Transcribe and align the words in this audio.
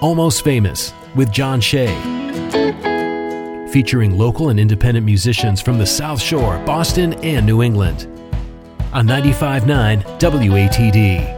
Almost 0.00 0.44
Famous 0.44 0.92
with 1.16 1.32
John 1.32 1.60
Shea. 1.60 1.88
Featuring 3.72 4.16
local 4.16 4.50
and 4.50 4.60
independent 4.60 5.04
musicians 5.04 5.60
from 5.60 5.78
the 5.78 5.86
South 5.86 6.20
Shore, 6.20 6.62
Boston, 6.64 7.14
and 7.24 7.44
New 7.44 7.62
England. 7.62 8.06
On 8.92 9.04
95.9 9.06 10.04
WATD. 10.20 11.37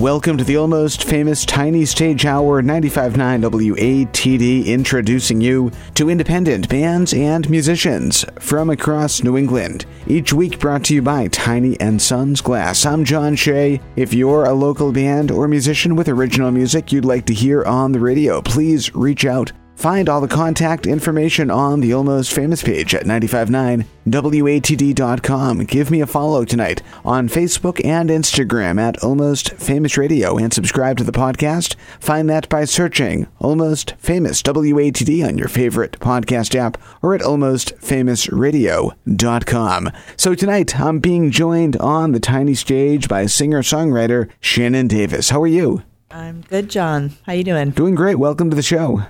Welcome 0.00 0.38
to 0.38 0.44
the 0.44 0.56
almost 0.56 1.04
famous 1.04 1.44
Tiny 1.44 1.84
Stage 1.84 2.24
Hour 2.24 2.62
95.9 2.62 3.74
WATD, 3.74 4.64
introducing 4.64 5.42
you 5.42 5.70
to 5.94 6.08
independent 6.08 6.70
bands 6.70 7.12
and 7.12 7.50
musicians 7.50 8.24
from 8.38 8.70
across 8.70 9.22
New 9.22 9.36
England. 9.36 9.84
Each 10.06 10.32
week 10.32 10.58
brought 10.58 10.84
to 10.84 10.94
you 10.94 11.02
by 11.02 11.28
Tiny 11.28 11.78
and 11.80 12.00
Sons 12.00 12.40
Glass. 12.40 12.86
I'm 12.86 13.04
John 13.04 13.36
Shea. 13.36 13.78
If 13.96 14.14
you're 14.14 14.46
a 14.46 14.54
local 14.54 14.90
band 14.90 15.30
or 15.30 15.46
musician 15.46 15.96
with 15.96 16.08
original 16.08 16.50
music 16.50 16.92
you'd 16.92 17.04
like 17.04 17.26
to 17.26 17.34
hear 17.34 17.62
on 17.64 17.92
the 17.92 18.00
radio, 18.00 18.40
please 18.40 18.94
reach 18.94 19.26
out 19.26 19.52
Find 19.80 20.08
all 20.10 20.20
the 20.20 20.28
contact 20.28 20.86
information 20.86 21.50
on 21.50 21.80
the 21.80 21.94
Almost 21.94 22.34
Famous 22.34 22.62
page 22.62 22.94
at 22.94 23.06
959watd.com. 23.06 25.64
Give 25.64 25.90
me 25.90 26.02
a 26.02 26.06
follow 26.06 26.44
tonight 26.44 26.82
on 27.02 27.30
Facebook 27.30 27.82
and 27.82 28.10
Instagram 28.10 28.78
at 28.78 29.02
Almost 29.02 29.54
Famous 29.54 29.96
Radio 29.96 30.36
and 30.36 30.52
subscribe 30.52 30.98
to 30.98 31.04
the 31.04 31.12
podcast. 31.12 31.76
Find 31.98 32.28
that 32.28 32.46
by 32.50 32.66
searching 32.66 33.26
Almost 33.38 33.94
Famous 33.96 34.42
WATD 34.42 35.26
on 35.26 35.38
your 35.38 35.48
favorite 35.48 35.98
podcast 35.98 36.54
app 36.54 36.76
or 37.00 37.14
at 37.14 37.22
almostfamousradio.com. 37.22 39.92
So 40.18 40.34
tonight 40.34 40.78
I'm 40.78 40.98
being 40.98 41.30
joined 41.30 41.78
on 41.78 42.12
the 42.12 42.20
tiny 42.20 42.54
stage 42.54 43.08
by 43.08 43.24
singer-songwriter 43.24 44.28
Shannon 44.40 44.88
Davis. 44.88 45.30
How 45.30 45.40
are 45.40 45.46
you? 45.46 45.84
I'm 46.10 46.42
good, 46.42 46.68
John. 46.68 47.12
How 47.24 47.32
you 47.32 47.44
doing? 47.44 47.70
Doing 47.70 47.94
great. 47.94 48.16
Welcome 48.16 48.50
to 48.50 48.56
the 48.56 48.62
show. 48.62 49.04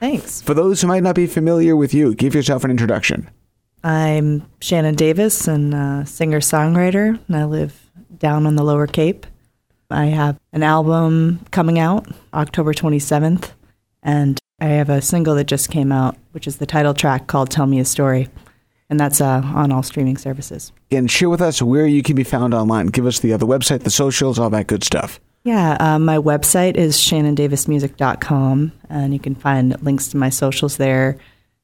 Thanks. 0.00 0.40
For 0.42 0.54
those 0.54 0.80
who 0.80 0.86
might 0.86 1.02
not 1.02 1.14
be 1.14 1.26
familiar 1.26 1.74
with 1.76 1.92
you, 1.92 2.14
give 2.14 2.34
yourself 2.34 2.64
an 2.64 2.70
introduction. 2.70 3.28
I'm 3.82 4.48
Shannon 4.60 4.94
Davis 4.94 5.48
and 5.48 5.74
a 5.74 6.04
singer 6.06 6.40
songwriter, 6.40 7.18
and 7.26 7.36
I 7.36 7.44
live 7.44 7.90
down 8.18 8.46
on 8.46 8.56
the 8.56 8.64
Lower 8.64 8.86
Cape. 8.86 9.26
I 9.90 10.06
have 10.06 10.38
an 10.52 10.62
album 10.62 11.44
coming 11.50 11.78
out 11.78 12.06
October 12.34 12.72
27th, 12.74 13.52
and 14.02 14.38
I 14.60 14.66
have 14.66 14.90
a 14.90 15.00
single 15.00 15.34
that 15.36 15.44
just 15.44 15.70
came 15.70 15.92
out, 15.92 16.16
which 16.32 16.46
is 16.46 16.58
the 16.58 16.66
title 16.66 16.94
track 16.94 17.26
called 17.26 17.50
Tell 17.50 17.66
Me 17.66 17.78
a 17.78 17.84
Story. 17.84 18.28
And 18.90 18.98
that's 18.98 19.20
uh, 19.20 19.42
on 19.54 19.70
all 19.70 19.82
streaming 19.82 20.16
services. 20.16 20.72
And 20.90 21.10
share 21.10 21.28
with 21.28 21.42
us 21.42 21.60
where 21.60 21.86
you 21.86 22.02
can 22.02 22.16
be 22.16 22.24
found 22.24 22.54
online. 22.54 22.86
Give 22.86 23.06
us 23.06 23.20
the, 23.20 23.34
other 23.34 23.44
website, 23.44 23.82
the 23.82 23.90
socials, 23.90 24.38
all 24.38 24.48
that 24.50 24.66
good 24.66 24.82
stuff. 24.82 25.20
Yeah, 25.48 25.78
um, 25.80 26.04
my 26.04 26.18
website 26.18 26.76
is 26.76 26.98
shannondavismusic.com, 26.98 28.72
and 28.90 29.14
you 29.14 29.18
can 29.18 29.34
find 29.34 29.82
links 29.82 30.08
to 30.08 30.18
my 30.18 30.28
socials 30.28 30.76
there. 30.76 31.16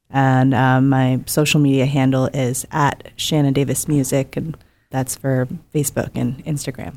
And 0.08 0.54
um, 0.54 0.88
my 0.88 1.20
social 1.26 1.60
media 1.60 1.84
handle 1.84 2.30
is 2.32 2.64
at 2.70 3.10
Shannon 3.16 3.52
Davis 3.52 3.86
Music, 3.86 4.38
and 4.38 4.56
that's 4.88 5.16
for 5.16 5.46
Facebook 5.74 6.12
and 6.14 6.42
Instagram. 6.46 6.96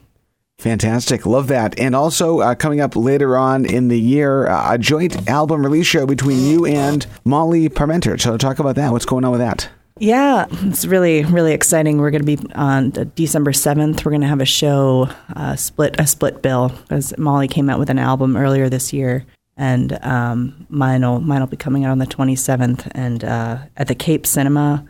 Fantastic. 0.59 1.25
Love 1.25 1.47
that. 1.47 1.77
And 1.77 1.93
also, 1.93 2.39
uh, 2.39 2.55
coming 2.55 2.79
up 2.79 2.95
later 2.95 3.35
on 3.35 3.65
in 3.65 3.89
the 3.89 3.99
year, 3.99 4.47
uh, 4.47 4.75
a 4.75 4.77
joint 4.77 5.29
album 5.29 5.65
release 5.65 5.87
show 5.87 6.05
between 6.05 6.45
you 6.45 6.65
and 6.65 7.05
Molly 7.25 7.67
Parmenter. 7.67 8.17
So, 8.17 8.37
talk 8.37 8.59
about 8.59 8.77
that. 8.77 8.93
What's 8.93 9.05
going 9.05 9.25
on 9.25 9.31
with 9.31 9.41
that? 9.41 9.67
Yeah, 9.99 10.45
it's 10.49 10.85
really 10.85 11.23
really 11.23 11.53
exciting. 11.53 11.97
We're 11.97 12.11
going 12.11 12.25
to 12.25 12.37
be 12.37 12.53
on 12.53 12.91
December 13.15 13.53
seventh. 13.53 14.05
We're 14.05 14.11
going 14.11 14.21
to 14.21 14.27
have 14.27 14.41
a 14.41 14.45
show, 14.45 15.09
uh, 15.35 15.55
split 15.55 15.99
a 15.99 16.05
split 16.05 16.41
bill, 16.41 16.69
because 16.69 17.17
Molly 17.17 17.47
came 17.47 17.69
out 17.69 17.79
with 17.79 17.89
an 17.89 17.99
album 17.99 18.37
earlier 18.37 18.69
this 18.69 18.93
year, 18.93 19.25
and 19.55 19.97
um, 20.03 20.67
mine 20.69 21.01
will 21.01 21.19
mine 21.19 21.39
will 21.39 21.47
be 21.47 21.57
coming 21.57 21.85
out 21.85 21.91
on 21.91 21.97
the 21.97 22.05
twenty 22.05 22.35
seventh. 22.35 22.87
And 22.91 23.23
uh, 23.23 23.59
at 23.75 23.87
the 23.87 23.95
Cape 23.95 24.25
Cinema 24.27 24.85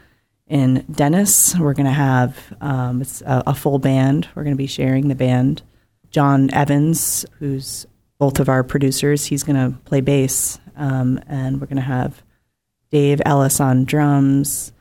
in 0.47 0.85
Dennis, 0.91 1.57
we're 1.57 1.73
going 1.73 1.85
to 1.85 1.91
have 1.91 2.55
um, 2.61 3.01
it's 3.01 3.21
a, 3.21 3.43
a 3.47 3.55
full 3.55 3.79
band. 3.79 4.27
We're 4.35 4.43
going 4.43 4.55
to 4.55 4.57
be 4.57 4.67
sharing 4.67 5.07
the 5.07 5.15
band. 5.15 5.61
John 6.09 6.49
Evans, 6.53 7.25
who's 7.39 7.85
both 8.17 8.39
of 8.39 8.49
our 8.49 8.63
producers, 8.63 9.25
he's 9.25 9.43
going 9.43 9.55
to 9.55 9.77
play 9.85 10.01
bass, 10.01 10.59
um, 10.75 11.19
and 11.27 11.61
we're 11.61 11.67
going 11.67 11.77
to 11.77 11.81
have 11.83 12.23
Dave 12.91 13.21
Ellis 13.25 13.59
on 13.59 13.85
drums 13.85 14.71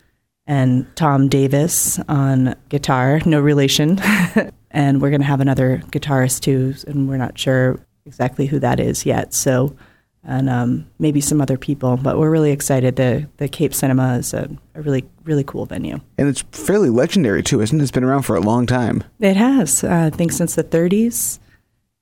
and 0.47 0.87
Tom 0.95 1.27
Davis 1.27 1.99
on 2.07 2.55
guitar, 2.69 3.21
no 3.25 3.39
relation. 3.39 3.99
and 4.71 5.01
we're 5.01 5.09
going 5.09 5.21
to 5.21 5.27
have 5.27 5.41
another 5.41 5.79
guitarist 5.91 6.41
too, 6.41 6.73
and 6.87 7.09
we're 7.09 7.17
not 7.17 7.37
sure 7.37 7.79
exactly 8.05 8.45
who 8.47 8.59
that 8.59 8.79
is 8.79 9.05
yet. 9.05 9.33
So, 9.33 9.75
and 10.23 10.49
um, 10.49 10.89
maybe 10.99 11.21
some 11.21 11.41
other 11.41 11.57
people, 11.57 11.97
but 11.97 12.17
we're 12.17 12.31
really 12.31 12.51
excited. 12.51 12.95
The 12.95 13.27
the 13.37 13.47
Cape 13.47 13.73
Cinema 13.73 14.17
is 14.17 14.33
a, 14.33 14.49
a, 14.75 14.81
really 14.81 15.05
really 15.23 15.43
cool 15.43 15.65
venue, 15.65 15.99
and 16.17 16.27
it's 16.27 16.41
fairly 16.51 16.89
legendary 16.89 17.43
too, 17.43 17.61
isn't 17.61 17.79
it? 17.79 17.83
It's 17.83 17.91
been 17.91 18.03
around 18.03 18.23
for 18.23 18.35
a 18.35 18.41
long 18.41 18.65
time. 18.65 19.03
It 19.19 19.35
has, 19.35 19.83
uh, 19.83 20.09
I 20.13 20.15
think, 20.15 20.31
since 20.31 20.55
the 20.55 20.63
30s. 20.63 21.39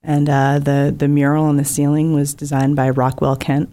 And 0.02 0.28
uh, 0.28 0.60
the 0.60 0.94
the 0.96 1.08
mural 1.08 1.46
on 1.46 1.56
the 1.56 1.64
ceiling 1.64 2.14
was 2.14 2.32
designed 2.32 2.76
by 2.76 2.90
Rockwell 2.90 3.34
Kent, 3.34 3.70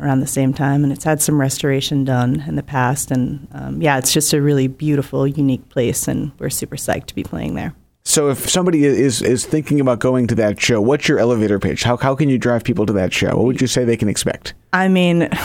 around 0.00 0.20
the 0.20 0.26
same 0.26 0.52
time, 0.52 0.82
and 0.82 0.92
it's 0.92 1.04
had 1.04 1.20
some 1.20 1.40
restoration 1.40 2.04
done 2.04 2.44
in 2.46 2.56
the 2.56 2.62
past. 2.62 3.10
And 3.10 3.46
um, 3.52 3.80
yeah, 3.80 3.98
it's 3.98 4.12
just 4.12 4.32
a 4.32 4.42
really 4.42 4.68
beautiful, 4.68 5.26
unique 5.26 5.68
place, 5.68 6.08
and 6.08 6.32
we're 6.38 6.50
super 6.50 6.76
psyched 6.76 7.06
to 7.06 7.14
be 7.14 7.22
playing 7.22 7.54
there. 7.54 7.74
So, 8.06 8.28
if 8.28 8.50
somebody 8.50 8.84
is 8.84 9.22
is 9.22 9.46
thinking 9.46 9.80
about 9.80 9.98
going 9.98 10.26
to 10.26 10.34
that 10.34 10.60
show, 10.60 10.80
what's 10.80 11.08
your 11.08 11.18
elevator 11.18 11.58
pitch? 11.58 11.84
How 11.84 11.96
how 11.96 12.14
can 12.14 12.28
you 12.28 12.38
drive 12.38 12.64
people 12.64 12.86
to 12.86 12.92
that 12.94 13.12
show? 13.12 13.36
What 13.36 13.46
would 13.46 13.60
you 13.60 13.66
say 13.66 13.84
they 13.84 13.96
can 13.96 14.08
expect? 14.08 14.54
I 14.72 14.88
mean. 14.88 15.28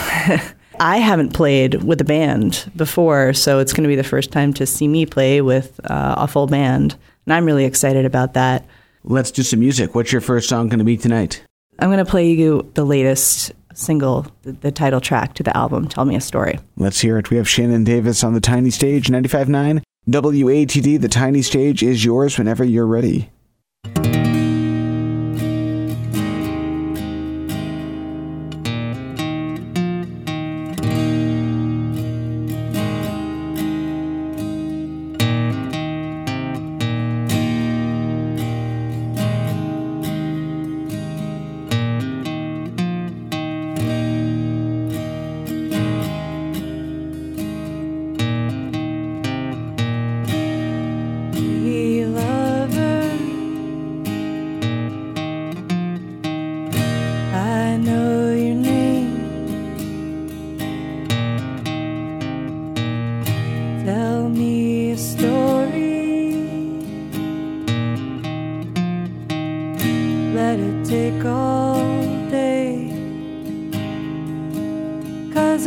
I 0.82 1.00
haven't 1.00 1.34
played 1.34 1.84
with 1.84 2.00
a 2.00 2.06
band 2.06 2.72
before, 2.74 3.34
so 3.34 3.60
it's 3.60 3.74
going 3.74 3.84
to 3.84 3.90
be 3.90 3.98
the 3.98 4.04
first 4.04 4.32
time 4.32 4.54
to 4.54 4.66
see 4.66 4.88
me 4.88 5.06
play 5.06 5.42
with 5.42 5.78
uh, 5.84 6.16
a 6.18 6.26
full 6.26 6.48
band, 6.48 6.96
and 7.26 7.34
I'm 7.34 7.44
really 7.44 7.66
excited 7.66 8.06
about 8.06 8.36
that. 8.36 8.66
Let's 9.04 9.30
do 9.30 9.44
some 9.44 9.60
music. 9.60 9.94
What's 9.94 10.14
your 10.14 10.22
first 10.22 10.48
song 10.48 10.70
going 10.70 10.80
to 10.80 10.86
be 10.86 10.96
tonight? 10.96 11.44
I'm 11.80 11.90
going 11.90 12.04
to 12.04 12.10
play 12.10 12.32
you 12.32 12.72
the 12.76 12.86
latest 12.86 13.52
single, 13.74 14.28
the, 14.44 14.72
title 14.72 15.02
track 15.02 15.34
to 15.36 15.44
the 15.44 15.56
album, 15.56 15.88
Tell 15.88 16.06
Me 16.06 16.16
a 16.16 16.22
Story. 16.22 16.60
Let's 16.78 17.02
hear 17.02 17.18
it. 17.18 17.30
We 17.30 17.38
have 17.38 17.48
Shannon 17.48 17.84
Davis 17.84 18.24
on 18.24 18.34
the 18.34 18.40
tiny 18.40 18.70
stage, 18.70 19.08
95.9 19.08 19.82
WATD. 20.10 21.02
The 21.02 21.08
tiny 21.08 21.42
stage 21.42 21.84
is 21.84 22.04
yours 22.04 22.38
whenever 22.38 22.64
you're 22.64 22.88
ready. 22.88 23.30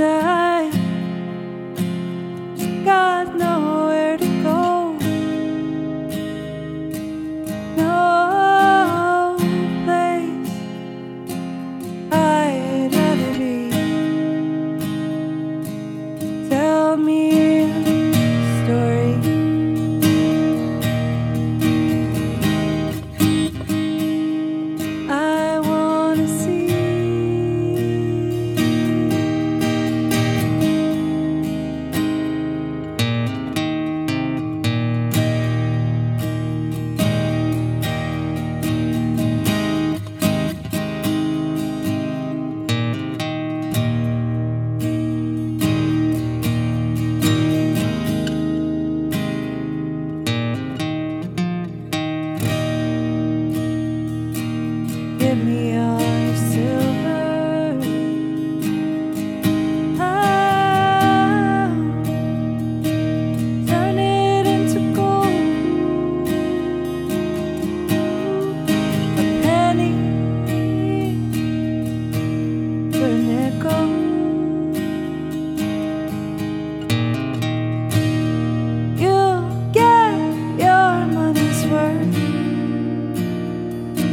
other. 0.01 0.42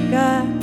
God. 0.09 0.58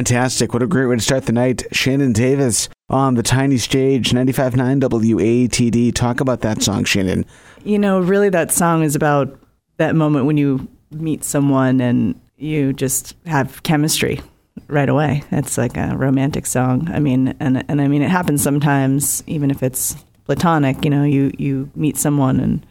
Fantastic. 0.00 0.54
What 0.54 0.62
a 0.62 0.66
great 0.66 0.86
way 0.86 0.96
to 0.96 1.02
start 1.02 1.26
the 1.26 1.32
night. 1.32 1.62
Shannon 1.72 2.14
Davis 2.14 2.70
on 2.88 3.16
the 3.16 3.22
tiny 3.22 3.58
stage, 3.58 4.12
95.9 4.12 4.80
WATD. 4.80 5.94
Talk 5.94 6.20
about 6.20 6.40
that 6.40 6.62
song, 6.62 6.84
Shannon. 6.84 7.26
You 7.64 7.78
know, 7.78 8.00
really, 8.00 8.30
that 8.30 8.50
song 8.50 8.82
is 8.82 8.96
about 8.96 9.38
that 9.76 9.94
moment 9.94 10.24
when 10.24 10.38
you 10.38 10.66
meet 10.90 11.22
someone 11.22 11.82
and 11.82 12.18
you 12.38 12.72
just 12.72 13.14
have 13.26 13.62
chemistry 13.62 14.22
right 14.68 14.88
away. 14.88 15.22
It's 15.32 15.58
like 15.58 15.76
a 15.76 15.94
romantic 15.94 16.46
song. 16.46 16.88
I 16.90 16.98
mean, 16.98 17.36
and 17.38 17.62
and 17.68 17.82
I 17.82 17.86
mean, 17.86 18.00
it 18.00 18.08
happens 18.08 18.42
sometimes, 18.42 19.22
even 19.26 19.50
if 19.50 19.62
it's 19.62 19.96
platonic. 20.24 20.82
You 20.82 20.88
know, 20.88 21.04
you 21.04 21.30
you 21.36 21.70
meet 21.74 21.98
someone 21.98 22.40
and 22.40 22.64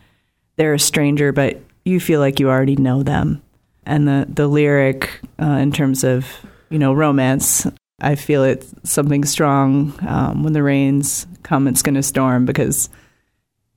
they're 0.56 0.74
a 0.74 0.80
stranger, 0.80 1.32
but 1.32 1.62
you 1.86 2.00
feel 2.00 2.22
like 2.22 2.40
you 2.40 2.50
already 2.50 2.76
know 2.76 3.04
them. 3.04 3.44
And 3.86 4.08
the 4.08 4.26
the 4.28 4.48
lyric, 4.48 5.22
uh, 5.40 5.60
in 5.62 5.72
terms 5.72 6.04
of 6.04 6.26
you 6.70 6.80
know 6.80 6.94
romance, 6.94 7.68
I 8.02 8.16
feel 8.16 8.44
it's 8.44 8.74
something 8.84 9.26
strong. 9.26 9.94
Um, 10.08 10.44
when 10.44 10.54
the 10.54 10.64
rains 10.64 11.28
come, 11.44 11.68
it's 11.68 11.82
going 11.82 11.96
to 11.96 12.04
storm 12.04 12.46
because 12.46 12.90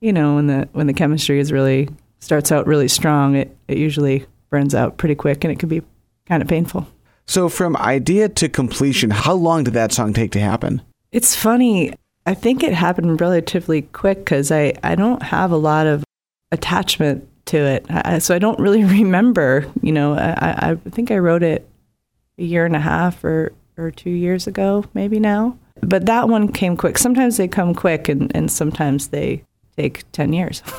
you 0.01 0.13
know 0.13 0.35
when 0.35 0.47
the 0.47 0.67
when 0.73 0.87
the 0.87 0.93
chemistry 0.93 1.39
is 1.39 1.51
really 1.51 1.89
starts 2.19 2.51
out 2.51 2.67
really 2.67 2.87
strong, 2.87 3.35
it 3.35 3.55
it 3.67 3.77
usually 3.77 4.25
burns 4.49 4.75
out 4.75 4.97
pretty 4.97 5.15
quick, 5.15 5.43
and 5.43 5.51
it 5.51 5.59
can 5.59 5.69
be 5.69 5.81
kind 6.25 6.41
of 6.41 6.47
painful. 6.47 6.87
So, 7.25 7.49
from 7.49 7.77
idea 7.77 8.29
to 8.29 8.49
completion, 8.49 9.09
how 9.09 9.33
long 9.33 9.63
did 9.63 9.73
that 9.73 9.91
song 9.91 10.13
take 10.13 10.31
to 10.31 10.39
happen? 10.39 10.81
It's 11.11 11.35
funny. 11.35 11.93
I 12.25 12.33
think 12.33 12.63
it 12.63 12.73
happened 12.73 13.19
relatively 13.19 13.83
quick 13.83 14.19
because 14.19 14.51
I, 14.51 14.73
I 14.83 14.95
don't 14.95 15.21
have 15.21 15.51
a 15.51 15.57
lot 15.57 15.87
of 15.87 16.03
attachment 16.51 17.27
to 17.45 17.57
it. 17.57 17.85
I, 17.89 18.19
so 18.19 18.35
I 18.35 18.39
don't 18.39 18.59
really 18.59 18.83
remember, 18.99 19.65
you 19.81 19.91
know, 19.91 20.13
I, 20.13 20.71
I 20.71 20.75
think 20.89 21.11
I 21.11 21.17
wrote 21.17 21.43
it 21.43 21.67
a 22.43 22.45
year 22.45 22.65
and 22.65 22.75
a 22.75 22.79
half 22.79 23.23
or, 23.23 23.53
or 23.77 23.89
two 23.89 24.11
years 24.11 24.45
ago, 24.45 24.85
maybe 24.93 25.19
now. 25.19 25.57
But 25.81 26.05
that 26.05 26.29
one 26.29 26.51
came 26.51 26.77
quick. 26.77 26.97
Sometimes 26.97 27.37
they 27.37 27.47
come 27.47 27.73
quick 27.73 28.07
and, 28.07 28.31
and 28.35 28.51
sometimes 28.51 29.07
they 29.07 29.43
take 29.75 30.09
10 30.11 30.33
years. 30.33 30.61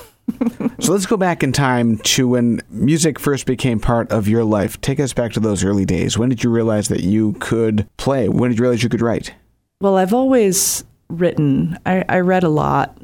So, 0.80 0.92
let's 0.92 1.04
go 1.04 1.18
back 1.18 1.42
in 1.42 1.52
time 1.52 1.98
to 1.98 2.26
when 2.26 2.62
music 2.70 3.20
first 3.20 3.44
became 3.44 3.78
part 3.78 4.10
of 4.10 4.26
your 4.26 4.42
life. 4.42 4.80
Take 4.80 4.98
us 4.98 5.12
back 5.12 5.32
to 5.32 5.40
those 5.40 5.62
early 5.62 5.84
days. 5.84 6.16
When 6.16 6.30
did 6.30 6.42
you 6.42 6.48
realize 6.48 6.88
that 6.88 7.00
you 7.00 7.34
could 7.40 7.86
play? 7.98 8.30
When 8.30 8.50
did 8.50 8.58
you 8.58 8.62
realize 8.62 8.82
you 8.82 8.88
could 8.88 9.02
write? 9.02 9.34
Well, 9.82 9.98
I've 9.98 10.14
always 10.14 10.82
written. 11.08 11.78
I, 11.84 12.04
I 12.08 12.20
read 12.20 12.42
a 12.42 12.48
lot 12.48 12.96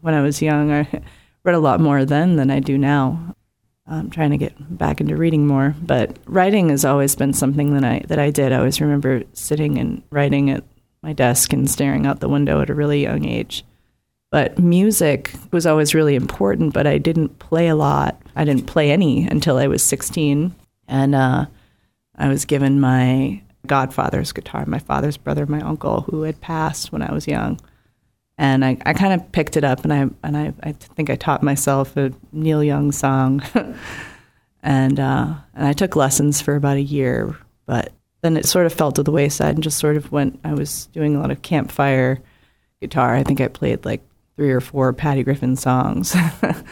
when 0.00 0.14
I 0.14 0.22
was 0.22 0.40
young. 0.40 0.72
I 0.72 0.88
read 1.44 1.54
a 1.54 1.60
lot 1.60 1.78
more 1.78 2.06
then 2.06 2.36
than 2.36 2.50
I 2.50 2.60
do 2.60 2.78
now. 2.78 3.34
I'm 3.86 4.10
trying 4.10 4.30
to 4.30 4.36
get 4.36 4.54
back 4.78 5.00
into 5.00 5.16
reading 5.16 5.46
more, 5.46 5.74
but 5.82 6.16
writing 6.26 6.68
has 6.68 6.84
always 6.84 7.16
been 7.16 7.32
something 7.32 7.74
that 7.74 7.84
I 7.84 8.02
that 8.08 8.18
I 8.18 8.30
did. 8.30 8.52
I 8.52 8.58
always 8.58 8.80
remember 8.80 9.22
sitting 9.32 9.78
and 9.78 10.02
writing 10.10 10.50
at 10.50 10.64
my 11.02 11.12
desk 11.12 11.52
and 11.52 11.68
staring 11.68 12.06
out 12.06 12.20
the 12.20 12.28
window 12.28 12.60
at 12.60 12.70
a 12.70 12.74
really 12.74 13.02
young 13.02 13.24
age. 13.24 13.64
But 14.30 14.58
music 14.58 15.34
was 15.50 15.66
always 15.66 15.94
really 15.94 16.14
important, 16.14 16.72
but 16.72 16.86
I 16.86 16.96
didn't 16.96 17.38
play 17.38 17.68
a 17.68 17.76
lot. 17.76 18.20
I 18.34 18.44
didn't 18.44 18.66
play 18.66 18.90
any 18.90 19.26
until 19.26 19.58
I 19.58 19.66
was 19.66 19.82
16. 19.82 20.54
And 20.88 21.14
uh, 21.14 21.46
I 22.16 22.28
was 22.28 22.46
given 22.46 22.80
my 22.80 23.42
godfather's 23.66 24.32
guitar, 24.32 24.64
my 24.64 24.78
father's 24.78 25.18
brother, 25.18 25.44
my 25.44 25.60
uncle, 25.60 26.02
who 26.02 26.22
had 26.22 26.40
passed 26.40 26.92
when 26.92 27.02
I 27.02 27.12
was 27.12 27.28
young. 27.28 27.60
And 28.42 28.64
I, 28.64 28.76
I 28.84 28.92
kind 28.92 29.12
of 29.12 29.30
picked 29.30 29.56
it 29.56 29.62
up 29.62 29.84
and 29.84 29.92
I 29.92 30.08
and 30.24 30.36
I, 30.36 30.52
I 30.64 30.72
think 30.72 31.10
I 31.10 31.14
taught 31.14 31.44
myself 31.44 31.96
a 31.96 32.12
Neil 32.32 32.64
Young 32.64 32.90
song. 32.90 33.40
and 34.64 34.98
uh, 34.98 35.34
and 35.54 35.64
I 35.64 35.72
took 35.72 35.94
lessons 35.94 36.40
for 36.40 36.56
about 36.56 36.76
a 36.76 36.82
year, 36.82 37.36
but 37.66 37.92
then 38.22 38.36
it 38.36 38.44
sort 38.44 38.66
of 38.66 38.72
fell 38.72 38.90
to 38.90 39.04
the 39.04 39.12
wayside 39.12 39.54
and 39.54 39.62
just 39.62 39.78
sort 39.78 39.96
of 39.96 40.10
went 40.10 40.40
I 40.42 40.54
was 40.54 40.86
doing 40.86 41.14
a 41.14 41.20
lot 41.20 41.30
of 41.30 41.42
campfire 41.42 42.20
guitar. 42.80 43.14
I 43.14 43.22
think 43.22 43.40
I 43.40 43.46
played 43.46 43.84
like 43.84 44.02
three 44.34 44.50
or 44.50 44.60
four 44.60 44.92
Patty 44.92 45.22
Griffin 45.22 45.54
songs. 45.54 46.16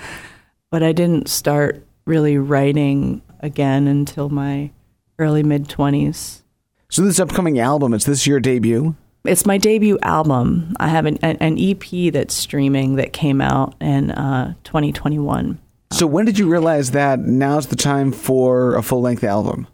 but 0.72 0.82
I 0.82 0.90
didn't 0.90 1.28
start 1.28 1.86
really 2.04 2.36
writing 2.36 3.22
again 3.38 3.86
until 3.86 4.28
my 4.28 4.72
early 5.20 5.44
mid 5.44 5.68
20s. 5.68 6.42
So, 6.90 7.02
this 7.02 7.20
upcoming 7.20 7.60
album, 7.60 7.94
is 7.94 8.06
this 8.06 8.26
your 8.26 8.40
debut? 8.40 8.96
It's 9.24 9.44
my 9.44 9.58
debut 9.58 9.98
album. 10.02 10.74
I 10.80 10.88
have 10.88 11.04
an, 11.06 11.18
an 11.18 11.58
EP 11.58 12.12
that's 12.12 12.34
streaming 12.34 12.96
that 12.96 13.12
came 13.12 13.40
out 13.40 13.74
in 13.80 14.12
uh, 14.12 14.54
2021. 14.64 15.58
So, 15.92 16.06
when 16.06 16.24
did 16.24 16.38
you 16.38 16.48
realize 16.48 16.92
that 16.92 17.20
now's 17.20 17.66
the 17.66 17.76
time 17.76 18.12
for 18.12 18.76
a 18.76 18.82
full 18.82 19.02
length 19.02 19.24
album? 19.24 19.66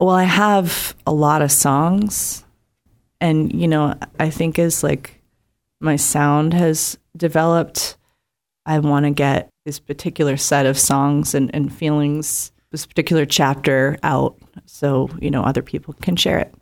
Well, 0.00 0.10
I 0.10 0.24
have 0.24 0.96
a 1.06 1.12
lot 1.12 1.42
of 1.42 1.52
songs, 1.52 2.44
and 3.20 3.52
you 3.52 3.68
know, 3.68 3.94
I 4.18 4.30
think 4.30 4.58
as 4.58 4.82
like 4.82 5.22
my 5.80 5.96
sound 5.96 6.54
has 6.54 6.98
developed, 7.16 7.96
I 8.66 8.78
want 8.80 9.04
to 9.04 9.10
get 9.10 9.50
this 9.64 9.78
particular 9.78 10.36
set 10.36 10.66
of 10.66 10.78
songs 10.78 11.34
and, 11.34 11.54
and 11.54 11.72
feelings, 11.72 12.50
this 12.70 12.86
particular 12.86 13.26
chapter 13.26 13.98
out, 14.02 14.36
so 14.66 15.08
you 15.20 15.30
know 15.30 15.42
other 15.42 15.62
people 15.62 15.94
can 16.00 16.16
share 16.16 16.38
it. 16.38 16.52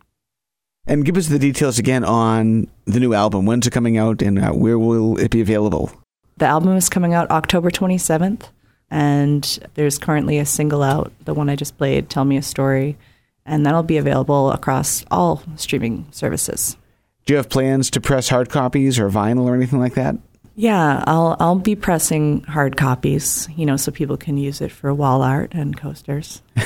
And 0.87 1.05
give 1.05 1.15
us 1.15 1.27
the 1.27 1.39
details 1.39 1.77
again 1.77 2.03
on 2.03 2.67
the 2.85 2.99
new 2.99 3.13
album. 3.13 3.45
When's 3.45 3.67
it 3.67 3.71
coming 3.71 3.97
out 3.97 4.21
and 4.21 4.39
uh, 4.39 4.51
where 4.51 4.79
will 4.79 5.19
it 5.19 5.29
be 5.29 5.41
available? 5.41 5.91
The 6.37 6.47
album 6.47 6.75
is 6.75 6.89
coming 6.89 7.13
out 7.13 7.29
October 7.29 7.69
27th, 7.69 8.49
and 8.89 9.59
there's 9.75 9.99
currently 9.99 10.39
a 10.39 10.45
single 10.45 10.81
out, 10.81 11.13
the 11.25 11.35
one 11.35 11.49
I 11.49 11.55
just 11.55 11.77
played, 11.77 12.09
Tell 12.09 12.25
Me 12.25 12.35
a 12.35 12.41
Story, 12.41 12.97
and 13.45 13.63
that'll 13.63 13.83
be 13.83 13.97
available 13.97 14.51
across 14.51 15.05
all 15.11 15.43
streaming 15.55 16.07
services. 16.09 16.77
Do 17.25 17.33
you 17.33 17.37
have 17.37 17.49
plans 17.49 17.91
to 17.91 18.01
press 18.01 18.29
hard 18.29 18.49
copies 18.49 18.97
or 18.97 19.09
vinyl 19.09 19.43
or 19.43 19.53
anything 19.53 19.79
like 19.79 19.93
that? 19.93 20.15
Yeah, 20.55 21.03
I'll 21.07 21.37
I'll 21.39 21.55
be 21.55 21.75
pressing 21.75 22.41
hard 22.43 22.75
copies, 22.77 23.47
you 23.55 23.65
know, 23.65 23.77
so 23.77 23.91
people 23.91 24.17
can 24.17 24.37
use 24.37 24.59
it 24.61 24.71
for 24.71 24.93
wall 24.93 25.21
art 25.21 25.53
and 25.53 25.77
coasters. 25.77 26.41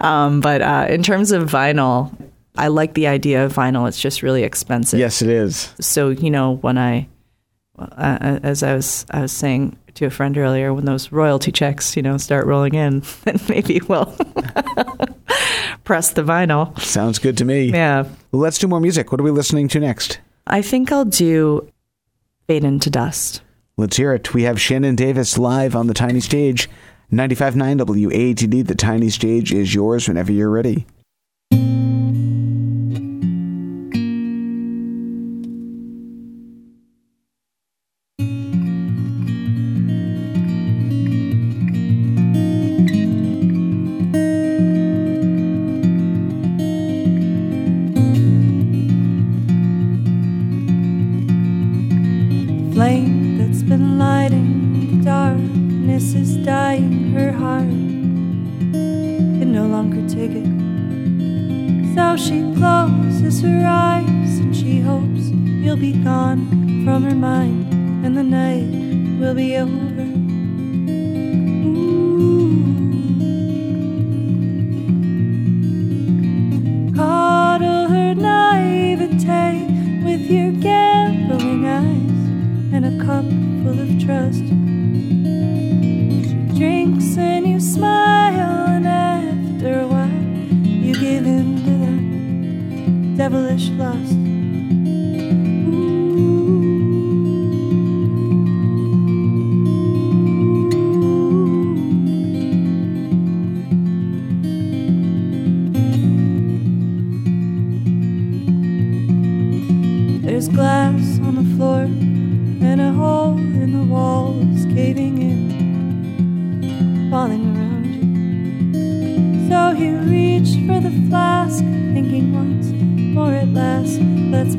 um, 0.00 0.40
but 0.40 0.60
uh, 0.62 0.86
in 0.88 1.02
terms 1.02 1.32
of 1.32 1.48
vinyl, 1.48 2.14
I 2.56 2.68
like 2.68 2.94
the 2.94 3.06
idea 3.06 3.44
of 3.44 3.54
vinyl. 3.54 3.88
It's 3.88 4.00
just 4.00 4.22
really 4.22 4.42
expensive. 4.42 5.00
Yes, 5.00 5.22
it 5.22 5.28
is. 5.30 5.72
So 5.80 6.10
you 6.10 6.30
know, 6.30 6.56
when 6.56 6.76
I, 6.78 7.08
uh, 7.78 8.38
as 8.42 8.62
I 8.62 8.74
was 8.74 9.06
I 9.10 9.22
was 9.22 9.32
saying 9.32 9.76
to 9.94 10.04
a 10.06 10.10
friend 10.10 10.36
earlier, 10.36 10.74
when 10.74 10.84
those 10.84 11.10
royalty 11.10 11.52
checks, 11.52 11.96
you 11.96 12.02
know, 12.02 12.18
start 12.18 12.46
rolling 12.46 12.74
in, 12.74 13.00
then 13.24 13.40
maybe 13.48 13.80
we'll 13.88 14.06
press 15.84 16.10
the 16.12 16.22
vinyl. 16.22 16.78
Sounds 16.80 17.18
good 17.18 17.38
to 17.38 17.44
me. 17.44 17.70
Yeah, 17.70 18.02
Well, 18.30 18.42
let's 18.42 18.58
do 18.58 18.68
more 18.68 18.80
music. 18.80 19.10
What 19.10 19.20
are 19.20 19.24
we 19.24 19.30
listening 19.30 19.68
to 19.68 19.80
next? 19.80 20.20
I 20.46 20.62
think 20.62 20.92
I'll 20.92 21.04
do 21.04 21.70
fade 22.46 22.64
into 22.64 22.90
dust. 22.90 23.42
Let's 23.76 23.96
hear 23.96 24.12
it. 24.12 24.34
We 24.34 24.42
have 24.42 24.60
Shannon 24.60 24.94
Davis 24.94 25.38
live 25.38 25.74
on 25.74 25.86
the 25.86 25.94
tiny 25.94 26.20
stage. 26.20 26.68
95.9 27.12 27.80
WATD. 27.80 28.66
The 28.66 28.74
tiny 28.74 29.10
stage 29.10 29.52
is 29.52 29.74
yours 29.74 30.06
whenever 30.06 30.32
you're 30.32 30.50
ready. 30.50 30.86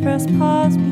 Press 0.06 0.28
pause 0.38 0.85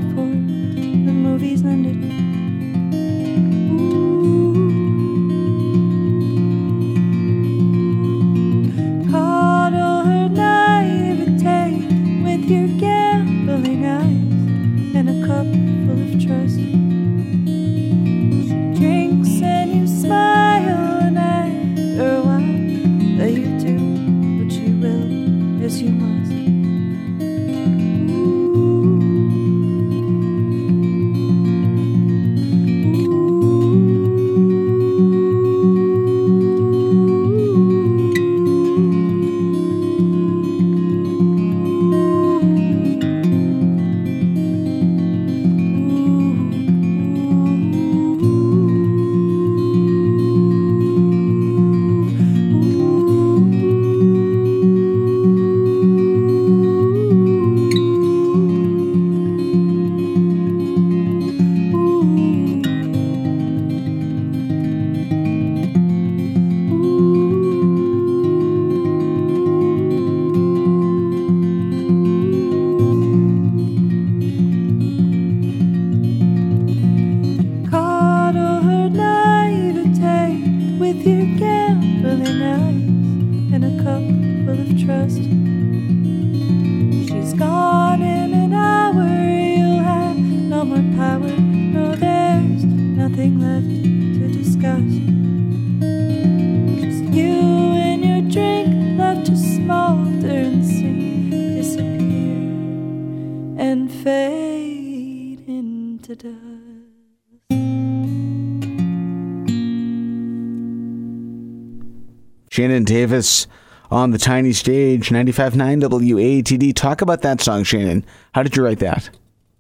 Shannon 112.74 112.86
Davis 112.86 113.46
on 113.92 114.10
the 114.10 114.18
tiny 114.18 114.52
stage. 114.52 115.10
95.9 115.10 115.84
WATD. 115.84 116.74
Talk 116.74 117.02
about 117.02 117.22
that 117.22 117.40
song, 117.40 117.64
Shannon. 117.64 118.04
How 118.34 118.42
did 118.42 118.56
you 118.56 118.64
write 118.64 118.80
that? 118.80 119.12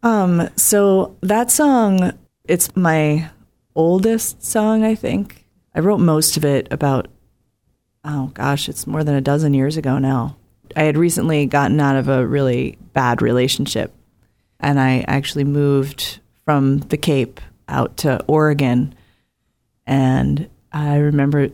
Um, 0.01 0.49
so 0.55 1.15
that 1.21 1.51
song, 1.51 2.13
it's 2.45 2.75
my 2.75 3.29
oldest 3.75 4.43
song, 4.43 4.83
I 4.83 4.95
think. 4.95 5.45
I 5.75 5.81
wrote 5.81 5.99
most 5.99 6.37
of 6.37 6.43
it 6.43 6.67
about, 6.71 7.07
oh 8.03 8.31
gosh, 8.33 8.67
it's 8.67 8.87
more 8.87 9.03
than 9.03 9.13
a 9.13 9.21
dozen 9.21 9.53
years 9.53 9.77
ago 9.77 9.99
now. 9.99 10.35
I 10.75 10.81
had 10.85 10.97
recently 10.97 11.45
gotten 11.45 11.79
out 11.79 11.97
of 11.97 12.07
a 12.07 12.25
really 12.25 12.79
bad 12.93 13.21
relationship, 13.21 13.93
and 14.59 14.79
I 14.79 15.05
actually 15.07 15.43
moved 15.43 16.19
from 16.45 16.79
the 16.79 16.97
Cape 16.97 17.39
out 17.67 17.95
to 17.97 18.23
Oregon. 18.25 18.95
And 19.85 20.49
I 20.71 20.95
remember 20.95 21.49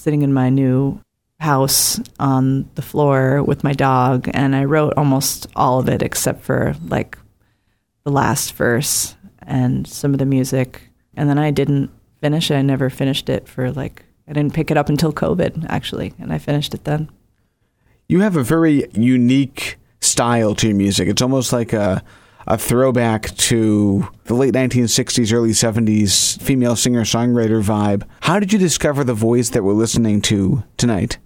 sitting 0.00 0.22
in 0.22 0.32
my 0.32 0.48
new 0.48 1.00
house 1.38 2.00
on 2.18 2.68
the 2.74 2.82
floor 2.82 3.42
with 3.42 3.64
my 3.64 3.72
dog, 3.72 4.28
and 4.32 4.56
I 4.56 4.64
wrote 4.64 4.94
almost 4.96 5.46
all 5.54 5.78
of 5.78 5.88
it 5.88 6.02
except 6.02 6.42
for 6.42 6.74
like 6.88 7.18
the 8.04 8.10
last 8.10 8.54
verse 8.54 9.14
and 9.42 9.86
some 9.86 10.12
of 10.12 10.18
the 10.18 10.26
music. 10.26 10.90
And 11.14 11.28
then 11.28 11.38
I 11.38 11.50
didn't 11.50 11.90
finish 12.20 12.50
it. 12.50 12.54
I 12.54 12.62
never 12.62 12.88
finished 12.88 13.28
it 13.28 13.48
for 13.48 13.70
like, 13.72 14.04
I 14.28 14.32
didn't 14.32 14.54
pick 14.54 14.70
it 14.70 14.76
up 14.76 14.88
until 14.88 15.12
COVID, 15.12 15.66
actually. 15.68 16.14
And 16.18 16.32
I 16.32 16.38
finished 16.38 16.72
it 16.72 16.84
then. 16.84 17.10
You 18.08 18.20
have 18.20 18.36
a 18.36 18.42
very 18.42 18.88
unique 18.92 19.76
style 20.00 20.54
to 20.56 20.68
your 20.68 20.76
music. 20.76 21.08
It's 21.08 21.22
almost 21.22 21.52
like 21.52 21.72
a 21.72 22.02
a 22.46 22.58
throwback 22.58 23.34
to 23.36 24.08
the 24.24 24.34
late 24.34 24.54
1960s, 24.54 25.32
early 25.32 25.50
70s 25.50 26.40
female 26.40 26.76
singer 26.76 27.02
songwriter 27.02 27.62
vibe. 27.62 28.04
How 28.20 28.40
did 28.40 28.52
you 28.52 28.58
discover 28.58 29.04
the 29.04 29.14
voice 29.14 29.50
that 29.50 29.62
we're 29.62 29.72
listening 29.72 30.22
to 30.22 30.62
tonight? 30.76 31.18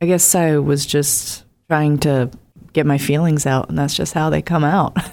I 0.00 0.06
guess 0.06 0.34
I 0.34 0.58
was 0.58 0.84
just 0.84 1.44
trying 1.68 1.98
to 1.98 2.30
get 2.72 2.86
my 2.86 2.98
feelings 2.98 3.46
out, 3.46 3.68
and 3.68 3.78
that's 3.78 3.94
just 3.94 4.14
how 4.14 4.30
they 4.30 4.42
come 4.42 4.64
out. 4.64 4.92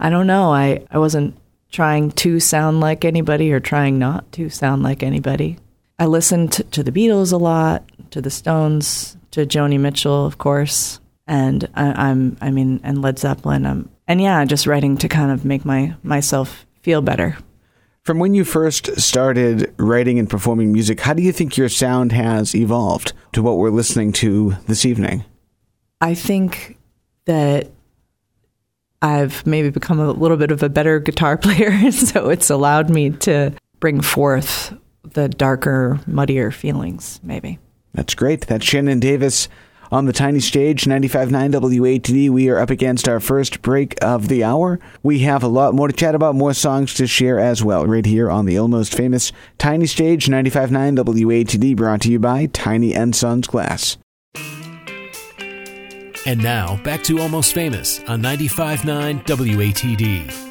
I 0.00 0.08
don't 0.10 0.26
know. 0.26 0.52
I, 0.52 0.84
I 0.90 0.98
wasn't 0.98 1.36
trying 1.70 2.10
to 2.12 2.40
sound 2.40 2.80
like 2.80 3.04
anybody 3.04 3.52
or 3.52 3.60
trying 3.60 3.98
not 3.98 4.30
to 4.32 4.48
sound 4.50 4.82
like 4.82 5.02
anybody. 5.02 5.58
I 5.98 6.06
listened 6.06 6.52
to, 6.52 6.82
the 6.82 6.92
Beatles 6.92 7.32
a 7.32 7.36
lot, 7.36 7.84
to 8.10 8.20
the 8.20 8.30
Stones, 8.30 9.16
to 9.32 9.46
Joni 9.46 9.78
Mitchell, 9.78 10.24
of 10.26 10.38
course, 10.38 11.00
and 11.26 11.68
I, 11.74 12.10
am 12.10 12.36
I 12.40 12.50
mean, 12.50 12.80
and 12.82 13.02
Led 13.02 13.18
Zeppelin. 13.18 13.66
Um, 13.66 13.90
and 14.10 14.20
yeah, 14.20 14.44
just 14.44 14.66
writing 14.66 14.96
to 14.96 15.08
kind 15.08 15.30
of 15.30 15.44
make 15.44 15.64
my 15.64 15.94
myself 16.02 16.66
feel 16.82 17.00
better. 17.00 17.38
From 18.02 18.18
when 18.18 18.34
you 18.34 18.44
first 18.44 18.98
started 19.00 19.72
writing 19.78 20.18
and 20.18 20.28
performing 20.28 20.72
music, 20.72 20.98
how 20.98 21.14
do 21.14 21.22
you 21.22 21.30
think 21.30 21.56
your 21.56 21.68
sound 21.68 22.10
has 22.10 22.52
evolved 22.52 23.12
to 23.34 23.40
what 23.40 23.58
we're 23.58 23.70
listening 23.70 24.10
to 24.14 24.56
this 24.66 24.84
evening? 24.84 25.24
I 26.00 26.14
think 26.14 26.76
that 27.26 27.70
I've 29.00 29.46
maybe 29.46 29.70
become 29.70 30.00
a 30.00 30.10
little 30.10 30.36
bit 30.36 30.50
of 30.50 30.64
a 30.64 30.68
better 30.68 30.98
guitar 30.98 31.38
player, 31.38 31.92
so 31.92 32.30
it's 32.30 32.50
allowed 32.50 32.90
me 32.90 33.10
to 33.10 33.52
bring 33.78 34.00
forth 34.00 34.76
the 35.04 35.28
darker, 35.28 36.00
muddier 36.08 36.50
feelings, 36.50 37.20
maybe. 37.22 37.60
That's 37.94 38.16
great. 38.16 38.48
That's 38.48 38.66
Shannon 38.66 38.98
Davis 38.98 39.48
on 39.90 40.06
the 40.06 40.12
tiny 40.12 40.40
stage, 40.40 40.84
95.9 40.84 41.52
WATD. 41.52 42.30
We 42.30 42.48
are 42.48 42.58
up 42.58 42.70
against 42.70 43.08
our 43.08 43.20
first 43.20 43.62
break 43.62 43.96
of 44.02 44.28
the 44.28 44.44
hour. 44.44 44.78
We 45.02 45.20
have 45.20 45.42
a 45.42 45.48
lot 45.48 45.74
more 45.74 45.88
to 45.88 45.94
chat 45.94 46.14
about, 46.14 46.34
more 46.34 46.54
songs 46.54 46.94
to 46.94 47.06
share 47.06 47.38
as 47.38 47.62
well, 47.64 47.86
right 47.86 48.06
here 48.06 48.30
on 48.30 48.46
the 48.46 48.58
almost 48.58 48.94
famous 48.94 49.32
tiny 49.58 49.86
stage, 49.86 50.26
95.9 50.26 50.96
WATD, 50.96 51.76
brought 51.76 52.02
to 52.02 52.10
you 52.10 52.18
by 52.18 52.46
Tiny 52.46 52.94
and 52.94 53.14
Sons 53.14 53.46
Glass. 53.46 53.96
And 56.26 56.42
now, 56.42 56.76
back 56.84 57.02
to 57.04 57.18
Almost 57.18 57.54
Famous 57.54 58.00
on 58.04 58.22
95.9 58.22 59.24
WATD. 59.24 60.49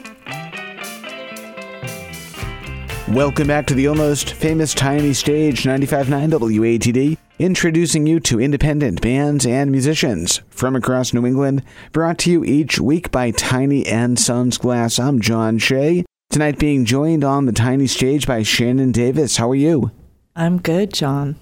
Welcome 3.14 3.48
back 3.48 3.66
to 3.66 3.74
the 3.74 3.88
almost 3.88 4.34
famous 4.34 4.76
tiny 4.76 5.14
stage 5.14 5.64
95.9 5.64 6.30
WATD, 6.30 7.18
introducing 7.40 8.06
you 8.06 8.20
to 8.20 8.40
independent 8.40 9.02
bands 9.02 9.48
and 9.48 9.72
musicians 9.72 10.42
from 10.52 10.76
across 10.76 11.12
New 11.12 11.26
England, 11.26 11.64
brought 11.92 12.20
to 12.20 12.32
you 12.32 12.46
each 12.46 12.80
week 12.80 13.10
by 13.10 13.32
Tiny 13.32 13.84
and 13.88 14.20
Sons 14.20 14.60
Glass. 14.60 15.00
I'm 15.00 15.22
John 15.22 15.58
Shea. 15.58 16.06
Tonight 16.30 16.60
being 16.60 16.86
joined 16.86 17.24
on 17.24 17.48
the 17.48 17.52
tiny 17.52 17.88
stage 17.88 18.28
by 18.28 18.44
Shannon 18.44 18.92
Davis. 18.92 19.38
How 19.38 19.50
are 19.50 19.56
you? 19.56 19.90
I'm 20.36 20.60
good, 20.60 20.94
John. 20.94 21.36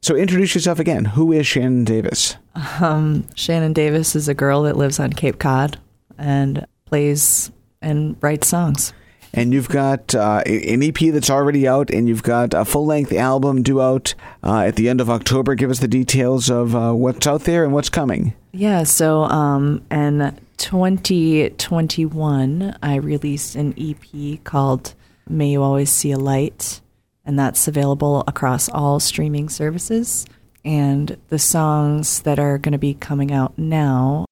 So 0.00 0.16
introduce 0.16 0.56
yourself 0.56 0.80
again. 0.80 1.04
Who 1.04 1.30
is 1.30 1.46
Shannon 1.46 1.84
Davis? 1.84 2.34
Um, 2.80 3.28
Shannon 3.36 3.74
Davis 3.74 4.16
is 4.16 4.28
a 4.28 4.34
girl 4.34 4.64
that 4.64 4.76
lives 4.76 4.98
on 4.98 5.12
Cape 5.12 5.38
Cod 5.38 5.78
and 6.18 6.66
plays 6.84 7.52
and 7.80 8.16
writes 8.20 8.48
songs 8.48 8.92
and 9.34 9.52
you've 9.52 9.68
got 9.68 10.14
uh, 10.14 10.42
an 10.46 10.82
EP 10.82 10.96
that's 11.12 11.30
already 11.30 11.66
out, 11.66 11.90
and 11.90 12.08
you've 12.08 12.22
got 12.22 12.54
a 12.54 12.64
full 12.64 12.86
length 12.86 13.12
album 13.12 13.62
due 13.62 13.80
out 13.80 14.14
uh, 14.42 14.60
at 14.60 14.76
the 14.76 14.88
end 14.88 15.00
of 15.00 15.08
October. 15.08 15.54
Give 15.54 15.70
us 15.70 15.80
the 15.80 15.88
details 15.88 16.50
of 16.50 16.74
uh, 16.74 16.92
what's 16.92 17.26
out 17.26 17.44
there 17.44 17.64
and 17.64 17.72
what's 17.72 17.88
coming. 17.88 18.34
Yeah, 18.52 18.82
so 18.82 19.22
um, 19.24 19.82
in 19.90 20.38
2021, 20.58 22.76
I 22.82 22.96
released 22.96 23.56
an 23.56 23.74
EP 23.78 24.44
called 24.44 24.94
May 25.28 25.52
You 25.52 25.62
Always 25.62 25.90
See 25.90 26.12
a 26.12 26.18
Light, 26.18 26.82
and 27.24 27.38
that's 27.38 27.66
available 27.66 28.24
across 28.28 28.68
all 28.68 29.00
streaming 29.00 29.48
services. 29.48 30.26
And 30.64 31.16
the 31.28 31.38
songs 31.38 32.22
that 32.22 32.38
are 32.38 32.58
going 32.58 32.72
to 32.72 32.78
be 32.78 32.94
coming 32.94 33.32
out 33.32 33.58
now, 33.58 34.26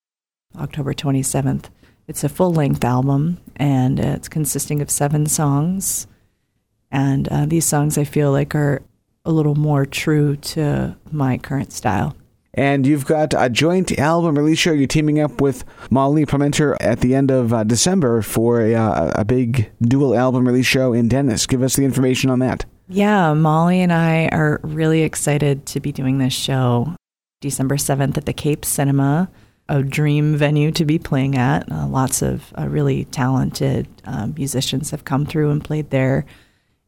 October 0.56 0.94
27th, 0.94 1.64
it's 2.10 2.24
a 2.24 2.28
full 2.28 2.52
length 2.52 2.82
album 2.82 3.38
and 3.54 4.00
it's 4.00 4.28
consisting 4.28 4.82
of 4.82 4.90
seven 4.90 5.26
songs. 5.26 6.08
And 6.90 7.28
uh, 7.28 7.46
these 7.46 7.64
songs 7.64 7.96
I 7.96 8.02
feel 8.02 8.32
like 8.32 8.52
are 8.56 8.82
a 9.24 9.30
little 9.30 9.54
more 9.54 9.86
true 9.86 10.34
to 10.36 10.96
my 11.12 11.38
current 11.38 11.72
style. 11.72 12.16
And 12.52 12.84
you've 12.84 13.06
got 13.06 13.32
a 13.38 13.48
joint 13.48 13.96
album 13.96 14.36
release 14.36 14.58
show. 14.58 14.72
You're 14.72 14.88
teaming 14.88 15.20
up 15.20 15.40
with 15.40 15.64
Molly 15.88 16.26
Parmenter 16.26 16.76
at 16.80 16.98
the 16.98 17.14
end 17.14 17.30
of 17.30 17.52
uh, 17.52 17.62
December 17.62 18.22
for 18.22 18.60
a, 18.60 18.74
uh, 18.74 19.12
a 19.14 19.24
big 19.24 19.70
dual 19.80 20.16
album 20.16 20.44
release 20.44 20.66
show 20.66 20.92
in 20.92 21.06
Dennis. 21.06 21.46
Give 21.46 21.62
us 21.62 21.76
the 21.76 21.84
information 21.84 22.28
on 22.28 22.40
that. 22.40 22.64
Yeah, 22.88 23.34
Molly 23.34 23.82
and 23.82 23.92
I 23.92 24.26
are 24.32 24.58
really 24.64 25.02
excited 25.02 25.64
to 25.66 25.78
be 25.78 25.92
doing 25.92 26.18
this 26.18 26.32
show 26.32 26.96
December 27.40 27.76
7th 27.76 28.16
at 28.16 28.26
the 28.26 28.32
Cape 28.32 28.64
Cinema 28.64 29.30
a 29.70 29.84
dream 29.84 30.36
venue 30.36 30.72
to 30.72 30.84
be 30.84 30.98
playing 30.98 31.36
at. 31.36 31.70
Uh, 31.70 31.86
lots 31.86 32.22
of 32.22 32.52
uh, 32.58 32.68
really 32.68 33.04
talented 33.06 33.86
uh, 34.04 34.26
musicians 34.26 34.90
have 34.90 35.04
come 35.04 35.24
through 35.24 35.50
and 35.50 35.62
played 35.62 35.90
there. 35.90 36.26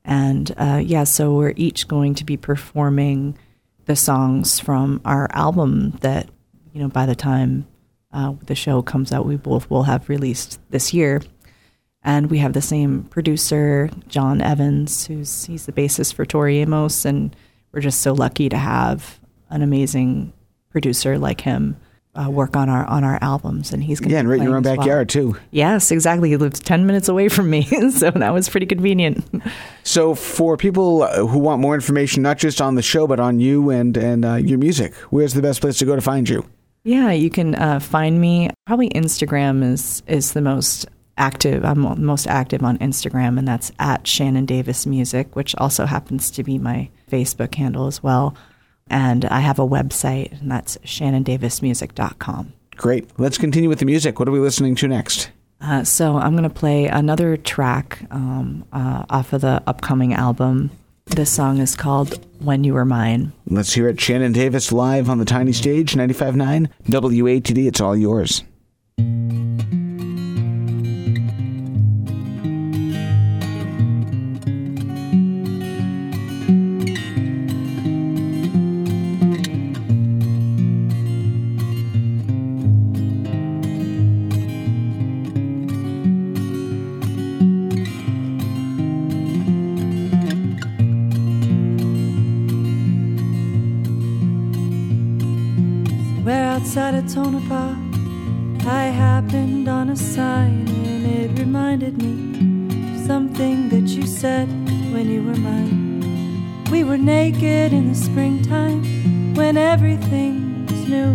And 0.05 0.53
uh, 0.59 0.83
yeah, 0.85 1.05
so 1.05 1.33
we're 1.33 1.55
each 1.57 1.87
going 1.87 2.17
to 2.17 2.25
be 2.25 2.37
performing 2.37 3.39
the 3.85 3.95
songs 3.95 4.59
from 4.59 5.01
our 5.05 5.29
album 5.31 5.93
that, 6.01 6.29
you 6.73 6.81
know, 6.83 6.89
by 6.89 7.07
the 7.07 7.15
time 7.15 7.69
uh, 8.13 8.35
the 8.47 8.57
show 8.57 8.83
comes 8.83 9.13
out, 9.13 9.27
we 9.27 9.37
both 9.37 9.71
will 9.71 9.85
have 9.85 10.09
released 10.09 10.59
this 10.71 10.93
year. 10.93 11.23
And 12.03 12.33
we 12.33 12.39
have 12.39 12.53
the 12.53 12.61
same 12.61 13.05
producer, 13.05 13.91
John 14.09 14.41
Evans, 14.41 15.07
who's 15.07 15.45
he's 15.45 15.67
the 15.67 15.73
bassist 15.73 16.15
for 16.15 16.27
Tori 16.27 16.59
Amos, 16.59 17.05
and 17.05 17.35
we're 17.71 17.81
just 17.81 18.01
so 18.01 18.13
lucky 18.13 18.49
to 18.49 18.59
have 18.59 19.21
an 19.51 19.63
amazing 19.63 20.33
producer 20.69 21.17
like 21.17 21.43
him 21.43 21.77
uh, 22.15 22.31
work 22.31 22.57
on 22.57 22.69
our 22.69 22.85
on 22.87 23.05
our 23.05 23.19
albums, 23.23 23.73
and 23.73 23.83
he's 23.83 24.01
going 24.01 24.13
yeah, 24.13 24.19
and 24.19 24.29
right 24.29 24.39
in 24.39 24.45
your 24.45 24.57
own 24.57 24.63
backyard 24.63 25.13
well. 25.15 25.33
too. 25.33 25.37
Yes, 25.51 25.91
exactly. 25.91 26.31
He 26.31 26.37
lives 26.37 26.61
ten 26.61 26.87
minutes 26.87 27.09
away 27.09 27.29
from 27.29 27.49
me, 27.49 27.63
so 27.91 28.11
that 28.11 28.33
was 28.33 28.49
pretty 28.49 28.67
convenient. 28.67 29.25
So, 29.83 30.15
for 30.15 30.57
people 30.57 31.07
who 31.07 31.39
want 31.39 31.61
more 31.61 31.75
information, 31.75 32.23
not 32.23 32.39
just 32.39 32.61
on 32.61 32.75
the 32.75 32.83
show, 32.83 33.07
but 33.07 33.19
on 33.19 33.41
you 33.41 33.71
and 33.71 33.97
and 33.97 34.25
uh, 34.25 34.35
your 34.35 34.59
music, 34.59 34.95
where's 35.11 35.35
the 35.35 35.43
best 35.43 35.61
place 35.61 35.79
to 35.79 35.85
go 35.85 35.97
to 35.97 36.03
find 36.03 36.29
you? 36.29 36.45
Yeah, 36.85 37.13
you 37.13 37.31
can 37.31 37.55
uh, 37.55 37.81
find 37.81 38.21
me. 38.21 38.51
Probably 38.67 38.91
Instagram 38.91 39.63
is 39.65 40.03
is 40.07 40.33
the 40.33 40.43
most 40.43 40.87
active. 41.17 41.65
I'm 41.65 42.05
most 42.05 42.27
active 42.27 42.63
on 42.63 42.79
Instagram, 42.79 43.39
and 43.39 43.47
that's 43.47 43.73
at 43.79 44.07
Shannon 44.07 44.47
Davis 44.47 44.87
Music, 44.87 45.35
which 45.37 45.55
also 45.57 45.87
happens 45.87 46.31
to 46.33 46.43
be 46.43 46.59
my 46.59 46.91
Facebook 47.11 47.55
handle 47.55 47.87
as 47.87 48.03
well. 48.03 48.35
And 48.93 49.25
I 49.25 49.41
have 49.41 49.59
a 49.59 49.67
website, 49.67 50.39
and 50.41 50.51
that's 50.51 50.77
shannondavismusic.com. 50.79 52.53
Great. 52.77 53.09
Let's 53.19 53.39
continue 53.39 53.71
with 53.71 53.79
the 53.79 53.87
music. 53.87 54.19
What 54.19 54.29
are 54.29 54.33
we 54.33 54.39
listening 54.39 54.75
to 54.77 54.87
next? 54.89 55.31
Uh, 55.63 55.83
so 55.83 56.19
I'm 56.19 56.33
going 56.33 56.43
to 56.43 56.51
play 56.51 56.87
another 56.87 57.37
track 57.37 58.01
um, 58.11 58.67
uh, 58.73 59.05
off 59.09 59.33
of 59.33 59.41
the 59.41 59.63
upcoming 59.67 60.13
album. 60.13 60.71
This 61.07 61.31
song 61.31 61.59
is 61.59 61.75
called 61.75 62.25
When 62.41 62.65
You 62.65 62.75
Were 62.75 62.85
Mine. 62.85 63.33
Let's 63.47 63.73
hear 63.73 63.89
it. 63.89 64.01
Shannon 64.01 64.33
Davis 64.33 64.73
live 64.73 65.09
on 65.09 65.19
the 65.19 65.25
tiny 65.25 65.53
stage, 65.53 65.95
95.9 65.95 66.69
WATD. 66.87 67.67
It's 67.67 67.81
all 67.81 67.97
yours. 67.97 68.45
Outside 96.73 96.95
of 96.95 97.07
Tonopah, 97.13 97.77
I 98.67 98.85
happened 98.85 99.69
on 99.69 99.91
a 99.91 99.97
sign 99.97 100.67
and 100.67 101.05
it 101.05 101.39
reminded 101.39 102.01
me 102.03 102.95
of 102.95 103.07
something 103.07 103.69
that 103.69 103.89
you 103.89 104.07
said 104.07 104.49
when 104.91 105.07
you 105.11 105.23
were 105.23 105.37
mine. 105.37 106.65
We 106.71 106.83
were 106.83 106.97
naked 106.97 107.75
in 107.75 107.91
the 107.91 107.95
springtime 107.95 109.35
when 109.35 109.59
everything 109.59 110.65
was 110.65 110.89
new 110.89 111.15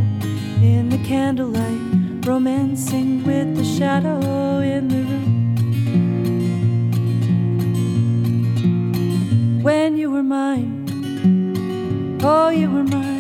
in 0.62 0.90
the 0.90 1.00
candlelight, 1.00 2.28
romancing 2.28 3.24
with 3.24 3.56
the 3.58 3.66
shadow 3.66 4.60
in 4.60 4.90
the 4.90 5.02
room. 5.10 5.64
When 9.64 9.98
you 9.98 10.12
were 10.12 10.22
mine, 10.22 10.86
oh, 12.22 12.50
you 12.50 12.70
were 12.70 12.84
mine. 12.84 13.17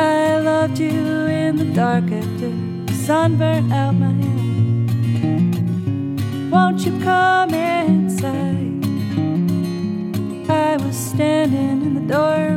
I 0.00 0.38
loved 0.38 0.78
you 0.78 1.26
in 1.26 1.56
the 1.56 1.66
dark 1.74 2.04
after 2.04 2.50
the 2.86 2.94
sun 3.06 3.36
burnt 3.36 3.70
out 3.70 3.94
my 3.94 4.12
hand. 4.24 5.60
Won't 6.50 6.80
you 6.86 6.98
come 7.00 7.52
inside? 7.52 8.84
I 10.48 10.78
was 10.78 10.96
standing 10.96 11.82
in 11.82 11.94
the 11.94 12.06
door 12.14 12.49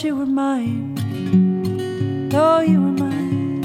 You 0.00 0.16
were 0.16 0.26
mine, 0.26 0.98
oh, 2.34 2.60
you 2.60 2.80
were 2.80 3.04
mine. 3.04 3.62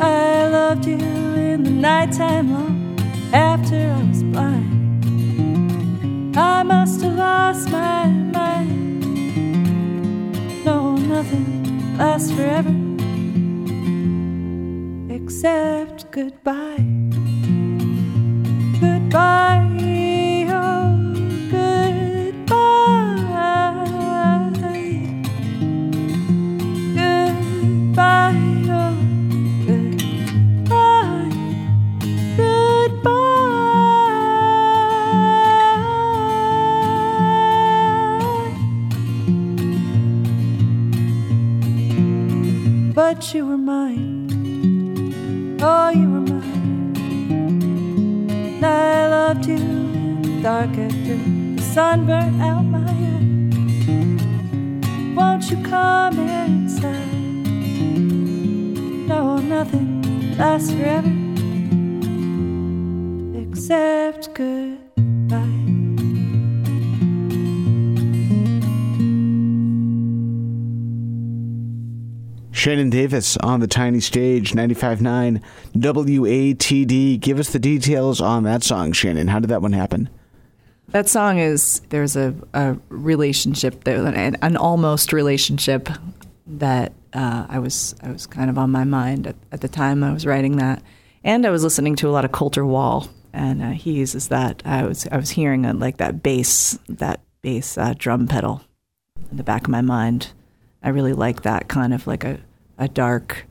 I 0.00 0.46
loved 0.48 0.86
you 0.86 0.94
in 0.94 1.64
the 1.64 1.70
nighttime 1.70 2.52
long 2.52 2.96
after 3.34 3.90
I 3.90 4.02
was 4.08 4.22
blind. 4.22 6.36
I 6.38 6.62
must 6.62 7.02
have 7.02 7.16
lost 7.16 7.70
my 7.70 8.06
mind. 8.06 9.04
No, 10.64 10.96
nothing 10.96 11.98
lasts 11.98 12.30
forever 12.30 12.72
except. 15.10 16.10
Goodbye, 16.12 16.78
You 43.34 43.46
were 43.46 43.56
mine. 43.56 44.28
Oh, 45.62 45.88
you 45.88 46.10
were 46.10 46.20
mine. 46.20 46.96
And 48.30 48.66
I 48.66 49.08
loved 49.08 49.46
you 49.46 49.54
in 49.54 50.20
the 50.20 50.42
dark 50.42 50.76
after 50.76 51.16
the 51.16 51.62
sun 51.62 52.04
burnt 52.04 52.42
out 52.42 52.62
my 52.62 52.80
eye. 52.80 53.14
Won't 55.16 55.50
you 55.50 55.62
come 55.62 56.18
inside? 56.18 57.46
No, 59.08 59.38
nothing 59.38 60.36
lasts 60.36 60.70
forever 60.70 61.08
except 63.34 64.34
goodbye. 64.34 64.81
Shannon 72.62 72.90
Davis 72.90 73.36
on 73.38 73.58
the 73.58 73.66
tiny 73.66 73.98
stage, 73.98 74.52
95.9 74.52 75.42
WATD. 75.74 77.18
Give 77.18 77.40
us 77.40 77.50
the 77.50 77.58
details 77.58 78.20
on 78.20 78.44
that 78.44 78.62
song, 78.62 78.92
Shannon. 78.92 79.26
How 79.26 79.40
did 79.40 79.50
that 79.50 79.62
one 79.62 79.72
happen? 79.72 80.08
That 80.90 81.08
song 81.08 81.40
is 81.40 81.80
there's 81.88 82.14
a, 82.14 82.32
a 82.54 82.76
relationship 82.88 83.82
there, 83.82 84.06
an, 84.06 84.36
an 84.36 84.56
almost 84.56 85.12
relationship 85.12 85.88
that 86.46 86.92
uh, 87.12 87.46
I 87.48 87.58
was 87.58 87.96
I 88.00 88.12
was 88.12 88.28
kind 88.28 88.48
of 88.48 88.56
on 88.56 88.70
my 88.70 88.84
mind 88.84 89.26
at, 89.26 89.34
at 89.50 89.60
the 89.60 89.66
time 89.66 90.04
I 90.04 90.12
was 90.12 90.24
writing 90.24 90.58
that, 90.58 90.84
and 91.24 91.44
I 91.44 91.50
was 91.50 91.64
listening 91.64 91.96
to 91.96 92.08
a 92.08 92.12
lot 92.12 92.24
of 92.24 92.30
Colter 92.30 92.64
Wall, 92.64 93.08
and 93.32 93.60
uh, 93.60 93.70
he 93.70 93.94
uses 93.94 94.28
that. 94.28 94.62
I 94.64 94.84
was 94.84 95.08
I 95.10 95.16
was 95.16 95.30
hearing 95.30 95.66
uh 95.66 95.74
like 95.74 95.96
that 95.96 96.22
bass 96.22 96.78
that 96.88 97.22
bass 97.42 97.76
uh, 97.76 97.94
drum 97.98 98.28
pedal 98.28 98.62
in 99.32 99.36
the 99.36 99.42
back 99.42 99.64
of 99.64 99.70
my 99.70 99.82
mind. 99.82 100.30
I 100.80 100.90
really 100.90 101.12
like 101.12 101.42
that 101.42 101.66
kind 101.66 101.92
of 101.92 102.06
like 102.06 102.22
a 102.22 102.38
a 102.82 102.88
dark 102.88 103.46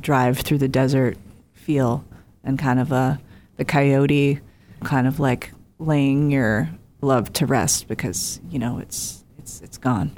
drive 0.00 0.38
through 0.38 0.58
the 0.58 0.68
desert 0.68 1.16
feel, 1.54 2.04
and 2.44 2.58
kind 2.58 2.78
of 2.78 2.92
a 2.92 3.18
the 3.56 3.64
coyote 3.64 4.40
kind 4.84 5.06
of 5.06 5.18
like 5.18 5.52
laying 5.78 6.30
your 6.30 6.68
love 7.00 7.32
to 7.32 7.46
rest 7.46 7.88
because 7.88 8.40
you 8.50 8.58
know 8.58 8.78
it's 8.78 9.24
it's 9.38 9.60
it's 9.62 9.78
gone. 9.78 10.16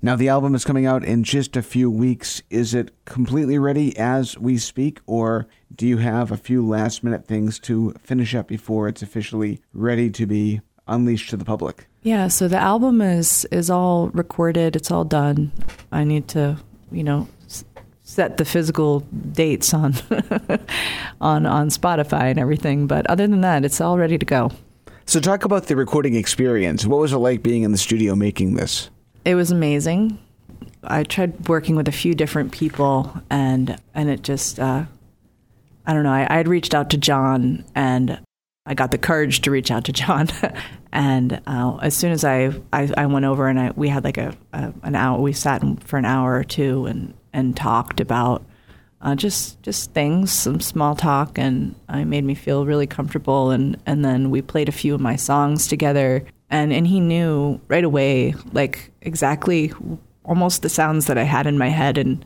Now, 0.00 0.14
the 0.14 0.28
album 0.28 0.54
is 0.54 0.64
coming 0.64 0.86
out 0.86 1.02
in 1.04 1.24
just 1.24 1.56
a 1.56 1.62
few 1.62 1.90
weeks. 1.90 2.40
Is 2.50 2.72
it 2.72 2.92
completely 3.04 3.58
ready 3.58 3.96
as 3.98 4.38
we 4.38 4.56
speak, 4.56 5.00
or 5.06 5.48
do 5.74 5.88
you 5.88 5.96
have 5.96 6.30
a 6.30 6.36
few 6.36 6.64
last 6.64 7.02
minute 7.02 7.26
things 7.26 7.58
to 7.60 7.92
finish 8.00 8.32
up 8.32 8.46
before 8.46 8.86
it's 8.86 9.02
officially 9.02 9.60
ready 9.72 10.08
to 10.10 10.24
be 10.24 10.60
unleashed 10.86 11.30
to 11.30 11.36
the 11.36 11.44
public? 11.44 11.88
Yeah, 12.02 12.28
so 12.28 12.46
the 12.46 12.58
album 12.58 13.00
is 13.00 13.44
is 13.50 13.70
all 13.70 14.08
recorded. 14.10 14.76
It's 14.76 14.90
all 14.92 15.04
done. 15.04 15.50
I 15.90 16.04
need 16.04 16.28
to, 16.28 16.58
you 16.92 17.02
know, 17.02 17.26
s- 17.26 17.37
set 18.18 18.36
the 18.36 18.44
physical 18.44 18.98
dates 19.30 19.72
on 19.72 19.94
on 21.20 21.46
on 21.46 21.68
Spotify 21.68 22.30
and 22.30 22.38
everything. 22.40 22.88
But 22.88 23.06
other 23.06 23.28
than 23.28 23.42
that, 23.42 23.64
it's 23.64 23.80
all 23.80 23.96
ready 23.96 24.18
to 24.18 24.26
go. 24.26 24.50
So, 25.06 25.20
talk 25.20 25.44
about 25.44 25.68
the 25.68 25.76
recording 25.76 26.16
experience. 26.16 26.84
What 26.84 26.98
was 26.98 27.12
it 27.12 27.18
like 27.18 27.44
being 27.44 27.62
in 27.62 27.70
the 27.70 27.78
studio 27.78 28.16
making 28.16 28.54
this? 28.56 28.90
It 29.24 29.36
was 29.36 29.52
amazing. 29.52 30.18
I 30.82 31.04
tried 31.04 31.48
working 31.48 31.76
with 31.76 31.86
a 31.86 31.92
few 31.92 32.16
different 32.16 32.50
people, 32.50 33.22
and 33.30 33.80
and 33.94 34.10
it 34.10 34.22
just 34.22 34.58
uh, 34.58 34.84
I 35.86 35.94
don't 35.94 36.02
know. 36.02 36.12
I, 36.12 36.26
I 36.28 36.38
had 36.38 36.48
reached 36.48 36.74
out 36.74 36.90
to 36.90 36.96
John, 36.96 37.64
and 37.76 38.18
I 38.66 38.74
got 38.74 38.90
the 38.90 38.98
courage 38.98 39.42
to 39.42 39.52
reach 39.52 39.70
out 39.70 39.84
to 39.84 39.92
John. 39.92 40.26
and 40.92 41.40
uh, 41.46 41.76
as 41.82 41.96
soon 41.96 42.10
as 42.10 42.24
I, 42.24 42.50
I 42.72 42.92
I 42.96 43.06
went 43.06 43.26
over 43.26 43.46
and 43.46 43.60
I 43.60 43.70
we 43.76 43.88
had 43.88 44.02
like 44.02 44.18
a, 44.18 44.36
a 44.52 44.74
an 44.82 44.96
hour. 44.96 45.20
We 45.20 45.32
sat 45.32 45.62
for 45.84 45.98
an 45.98 46.04
hour 46.04 46.34
or 46.34 46.42
two 46.42 46.86
and 46.86 47.14
and 47.32 47.56
talked 47.56 48.00
about 48.00 48.44
uh, 49.00 49.14
just 49.14 49.62
just 49.62 49.92
things, 49.92 50.32
some 50.32 50.60
small 50.60 50.96
talk, 50.96 51.38
and 51.38 51.74
it 51.88 52.06
made 52.06 52.24
me 52.24 52.34
feel 52.34 52.66
really 52.66 52.86
comfortable. 52.86 53.50
And 53.50 53.76
and 53.86 54.04
then 54.04 54.30
we 54.30 54.42
played 54.42 54.68
a 54.68 54.72
few 54.72 54.94
of 54.94 55.00
my 55.00 55.16
songs 55.16 55.68
together, 55.68 56.24
and 56.50 56.72
and 56.72 56.86
he 56.86 57.00
knew 57.00 57.60
right 57.68 57.84
away, 57.84 58.34
like 58.52 58.90
exactly 59.00 59.72
almost 60.24 60.62
the 60.62 60.68
sounds 60.68 61.06
that 61.06 61.18
I 61.18 61.22
had 61.22 61.46
in 61.46 61.58
my 61.58 61.68
head, 61.68 61.96
and 61.96 62.24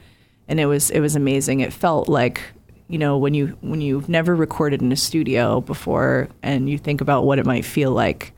and 0.49 0.59
it 0.59 0.67
was 0.67 0.91
it 0.91 1.01
was 1.01 1.15
amazing. 1.15 1.61
It 1.61 1.73
felt 1.73 2.09
like 2.09 2.41
you 2.89 2.99
know 2.99 3.19
when 3.19 3.35
you 3.35 3.49
when 3.61 3.81
you've 3.81 4.09
never 4.09 4.35
recorded 4.35 4.81
in 4.81 4.93
a 4.93 4.97
studio 4.97 5.61
before, 5.61 6.29
and 6.43 6.71
you 6.71 6.79
think 6.79 7.01
about 7.03 7.25
what 7.25 7.39
it 7.39 7.47
might 7.47 7.65
feel 7.65 7.91
like. 7.91 8.33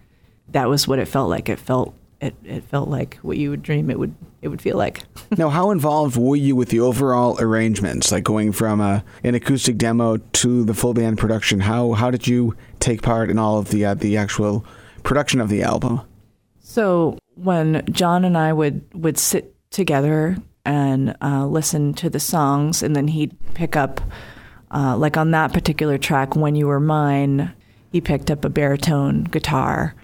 That 0.51 0.69
was 0.69 0.87
what 0.87 0.99
it 0.99 1.09
felt 1.09 1.31
like. 1.31 1.49
It 1.49 1.59
felt 1.59 1.95
it, 2.21 2.35
it 2.45 2.65
felt 2.65 2.89
like 2.89 3.17
what 3.17 3.37
you 3.37 3.51
would 3.51 3.63
dream 3.63 3.91
it 3.91 3.99
would 3.99 4.15
it 4.43 4.49
would 4.49 4.61
feel 4.61 4.77
like. 4.77 5.03
now, 5.39 5.49
how 5.49 5.71
involved 5.71 6.17
were 6.17 6.37
you 6.37 6.55
with 6.55 6.69
the 6.69 6.81
overall 6.81 7.41
arrangements, 7.41 8.13
like 8.13 8.25
going 8.25 8.53
from 8.53 8.81
a, 8.81 9.05
an 9.23 9.35
acoustic 9.35 9.79
demo 9.79 10.19
to 10.19 10.65
the 10.65 10.75
full 10.75 10.95
band 10.95 11.19
production? 11.19 11.61
How 11.61 11.93
how 11.93 12.11
did 12.11 12.27
you 12.27 12.57
take 12.81 13.03
part 13.03 13.31
in 13.31 13.39
all 13.39 13.59
of 13.59 13.71
the 13.71 13.85
uh, 13.85 13.95
the 13.95 14.17
actual 14.17 14.65
production 15.03 15.41
of 15.41 15.49
the 15.49 15.63
album? 15.63 16.01
So 16.61 17.19
when 17.35 17.85
John 17.91 18.25
and 18.25 18.37
I 18.37 18.53
would 18.53 18.85
would 18.95 19.19
sit 19.19 19.55
together 19.71 20.37
and 20.65 21.17
uh, 21.21 21.47
listen 21.47 21.95
to 21.95 22.09
the 22.09 22.21
songs, 22.21 22.83
and 22.83 22.97
then 22.97 23.09
he'd 23.09 23.37
pick 23.55 23.77
up, 23.77 24.01
uh, 24.71 24.97
like 24.97 25.17
on 25.17 25.31
that 25.33 25.53
particular 25.53 25.99
track, 25.99 26.37
"When 26.37 26.55
You 26.55 26.69
Were 26.69 26.81
Mine," 26.81 27.53
he 27.93 28.01
picked 28.01 28.31
up 28.31 28.45
a 28.45 28.49
baritone 28.49 29.25
guitar 29.25 29.95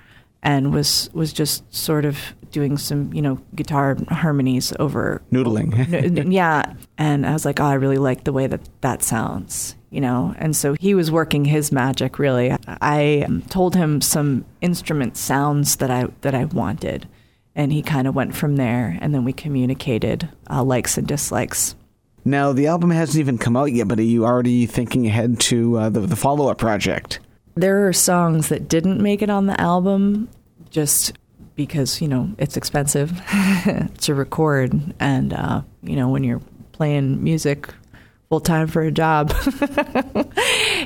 and 0.42 0.72
was 0.72 1.11
was 1.12 1.33
just 1.33 1.72
sort 1.74 2.05
of 2.05 2.18
doing 2.50 2.76
some 2.76 3.12
you 3.12 3.22
know 3.22 3.38
guitar 3.55 3.96
harmonies 4.09 4.72
over 4.79 5.22
Noodling. 5.31 6.33
Yeah 6.33 6.74
and 6.98 7.24
i 7.24 7.33
was 7.33 7.44
like 7.44 7.61
oh 7.61 7.64
i 7.64 7.74
really 7.74 7.98
like 7.98 8.24
the 8.24 8.33
way 8.33 8.46
that 8.46 8.61
that 8.81 9.03
sounds 9.03 9.76
you 9.90 10.00
know, 10.00 10.35
and 10.38 10.55
so 10.55 10.74
he 10.79 10.94
was 10.94 11.11
working 11.11 11.44
his 11.44 11.72
magic 11.72 12.18
really. 12.18 12.57
I 12.66 13.24
um, 13.26 13.42
told 13.42 13.74
him 13.74 14.00
some 14.00 14.44
instrument 14.61 15.16
sounds 15.16 15.76
that 15.76 15.90
I 15.90 16.07
that 16.20 16.35
I 16.35 16.44
wanted, 16.44 17.09
and 17.57 17.72
he 17.72 17.83
kind 17.83 18.07
of 18.07 18.14
went 18.14 18.37
from 18.37 18.57
there, 18.57 18.96
and 19.00 19.12
then 19.12 19.24
we 19.24 19.33
communicated 19.33 20.29
uh, 20.48 20.62
likes 20.62 20.96
and 20.96 21.07
dislikes. 21.07 21.74
Now, 22.24 22.53
the 22.53 22.68
album 22.68 22.90
hasn't 22.90 23.18
even 23.18 23.38
come 23.38 23.57
out 23.57 23.72
yet, 23.72 23.88
but 23.88 23.98
are 23.98 24.03
you 24.03 24.24
already 24.24 24.66
thinking 24.66 25.07
ahead 25.07 25.40
to 25.40 25.79
uh, 25.79 25.88
the, 25.88 26.00
the 26.00 26.16
follow 26.16 26.48
up 26.48 26.59
project? 26.59 27.18
There 27.55 27.87
are 27.87 27.93
songs 27.93 28.49
that 28.49 28.69
didn't 28.69 29.03
make 29.03 29.23
it 29.23 29.31
on 29.31 29.47
the 29.47 29.61
album 29.61 30.29
just 30.71 31.13
because, 31.57 32.01
you 32.01 32.09
know, 32.09 32.31
it's 32.39 32.57
expensive 32.57 33.21
to 33.99 34.15
record. 34.15 34.95
And, 34.99 35.33
uh, 35.33 35.63
you 35.83 35.97
know, 35.97 36.09
when 36.09 36.25
you're 36.25 36.41
playing 36.73 37.23
music 37.23 37.69
full 38.29 38.41
time 38.41 38.67
for 38.67 38.83
a 38.83 38.93
job, 38.93 39.33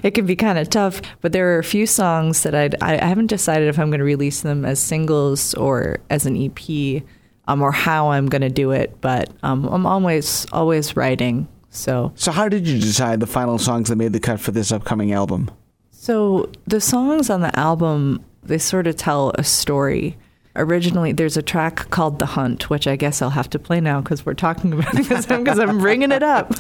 it 0.02 0.14
can 0.14 0.26
be 0.26 0.34
kind 0.34 0.58
of 0.58 0.70
tough. 0.70 1.00
But 1.20 1.32
there 1.32 1.54
are 1.54 1.58
a 1.58 1.64
few 1.64 1.86
songs 1.86 2.42
that 2.42 2.54
I'd, 2.54 2.82
I, 2.82 2.98
I 2.98 3.04
haven't 3.04 3.28
decided 3.28 3.68
if 3.68 3.78
I'm 3.78 3.90
going 3.90 4.00
to 4.00 4.04
release 4.04 4.40
them 4.40 4.64
as 4.64 4.80
singles 4.80 5.54
or 5.54 5.98
as 6.10 6.26
an 6.26 6.36
EP. 6.36 7.02
Um, 7.46 7.60
or 7.60 7.72
how 7.72 8.10
I'm 8.10 8.24
going 8.30 8.40
to 8.40 8.48
do 8.48 8.70
it, 8.70 9.02
but 9.02 9.28
um, 9.42 9.66
I'm 9.66 9.84
always 9.84 10.46
always 10.50 10.96
writing. 10.96 11.46
So 11.68 12.10
So, 12.14 12.32
how 12.32 12.48
did 12.48 12.66
you 12.66 12.80
decide 12.80 13.20
the 13.20 13.26
final 13.26 13.58
songs 13.58 13.90
that 13.90 13.96
made 13.96 14.14
the 14.14 14.18
cut 14.18 14.40
for 14.40 14.50
this 14.50 14.72
upcoming 14.72 15.12
album? 15.12 15.50
So 16.04 16.50
the 16.66 16.82
songs 16.82 17.30
on 17.30 17.40
the 17.40 17.58
album, 17.58 18.22
they 18.42 18.58
sort 18.58 18.86
of 18.86 18.94
tell 18.94 19.32
a 19.36 19.42
story. 19.42 20.18
Originally, 20.54 21.12
there's 21.12 21.38
a 21.38 21.42
track 21.42 21.88
called 21.88 22.18
"The 22.18 22.26
Hunt," 22.26 22.68
which 22.68 22.86
I 22.86 22.94
guess 22.94 23.22
I'll 23.22 23.30
have 23.30 23.48
to 23.48 23.58
play 23.58 23.80
now 23.80 24.02
because 24.02 24.26
we're 24.26 24.34
talking 24.34 24.74
about 24.74 24.92
it 24.98 24.98
because 24.98 25.30
I'm, 25.30 25.48
I'm 25.48 25.78
bringing 25.78 26.12
it 26.12 26.22
up. 26.22 26.52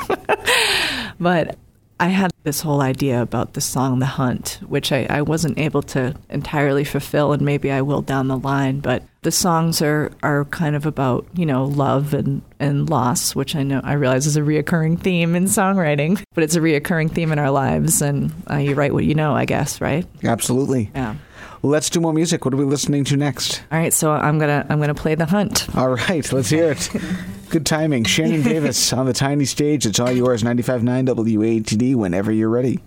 but 1.20 1.58
I 2.00 2.08
had 2.08 2.32
this 2.42 2.60
whole 2.60 2.80
idea 2.80 3.22
about 3.22 3.54
the 3.54 3.60
song 3.60 3.98
"The 3.98 4.06
Hunt," 4.06 4.60
which 4.66 4.90
I, 4.92 5.06
I 5.08 5.22
wasn't 5.22 5.58
able 5.58 5.82
to 5.82 6.14
entirely 6.28 6.84
fulfill, 6.84 7.32
and 7.32 7.42
maybe 7.42 7.70
I 7.70 7.82
will 7.82 8.02
down 8.02 8.28
the 8.28 8.36
line. 8.36 8.80
But 8.80 9.04
the 9.22 9.30
songs 9.30 9.80
are 9.80 10.10
are 10.22 10.44
kind 10.46 10.74
of 10.76 10.86
about 10.86 11.26
you 11.34 11.46
know 11.46 11.64
love 11.64 12.12
and 12.12 12.42
and 12.58 12.90
loss, 12.90 13.34
which 13.34 13.54
I 13.54 13.62
know 13.62 13.80
I 13.84 13.92
realize 13.94 14.26
is 14.26 14.36
a 14.36 14.40
reoccurring 14.40 15.00
theme 15.00 15.34
in 15.34 15.44
songwriting, 15.44 16.22
but 16.34 16.42
it's 16.44 16.56
a 16.56 16.60
reoccurring 16.60 17.12
theme 17.12 17.32
in 17.32 17.38
our 17.38 17.50
lives, 17.50 18.02
and 18.02 18.32
uh, 18.50 18.56
you 18.56 18.74
write 18.74 18.92
what 18.92 19.04
you 19.04 19.14
know, 19.14 19.34
I 19.34 19.44
guess, 19.44 19.80
right? 19.80 20.06
Absolutely. 20.22 20.90
Yeah. 20.94 21.16
Let's 21.62 21.88
do 21.88 21.98
more 21.98 22.12
music. 22.12 22.44
What 22.44 22.52
are 22.52 22.58
we 22.58 22.64
listening 22.64 23.04
to 23.04 23.16
next? 23.16 23.62
All 23.72 23.78
right, 23.78 23.92
so 23.92 24.12
I'm 24.12 24.38
gonna 24.38 24.66
I'm 24.68 24.80
gonna 24.80 24.94
play 24.94 25.14
the 25.14 25.26
hunt. 25.26 25.74
All 25.76 25.88
right, 25.88 26.30
let's 26.32 26.50
hear 26.50 26.72
it. 26.72 26.90
Good 27.54 27.66
timing. 27.66 28.02
Shannon 28.02 28.42
Davis 28.52 28.92
on 28.92 29.06
the 29.06 29.12
tiny 29.12 29.44
stage. 29.44 29.86
It's 29.86 30.00
all 30.00 30.10
yours. 30.10 30.42
95.9 30.42 31.06
WATD 31.06 31.94
whenever 31.94 32.32
you're 32.32 32.48
ready. 32.48 32.80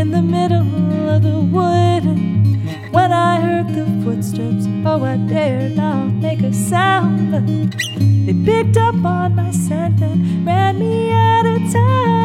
In 0.00 0.10
the 0.12 0.22
middle 0.22 1.10
of 1.10 1.22
the 1.22 1.38
wood. 1.54 2.04
When 2.90 3.12
I 3.12 3.38
heard 3.38 3.68
the 3.68 3.84
footsteps, 4.02 4.66
oh, 4.86 5.04
I 5.04 5.18
dared 5.18 5.76
not 5.76 6.06
make 6.14 6.40
a 6.40 6.54
sound. 6.54 7.34
They 8.24 8.34
picked 8.46 8.78
up 8.78 8.94
on 9.04 9.36
my 9.36 9.50
scent 9.50 10.00
and 10.00 10.46
ran 10.46 10.78
me 10.78 11.12
out 11.12 11.44
of 11.44 11.70
town. 11.70 12.19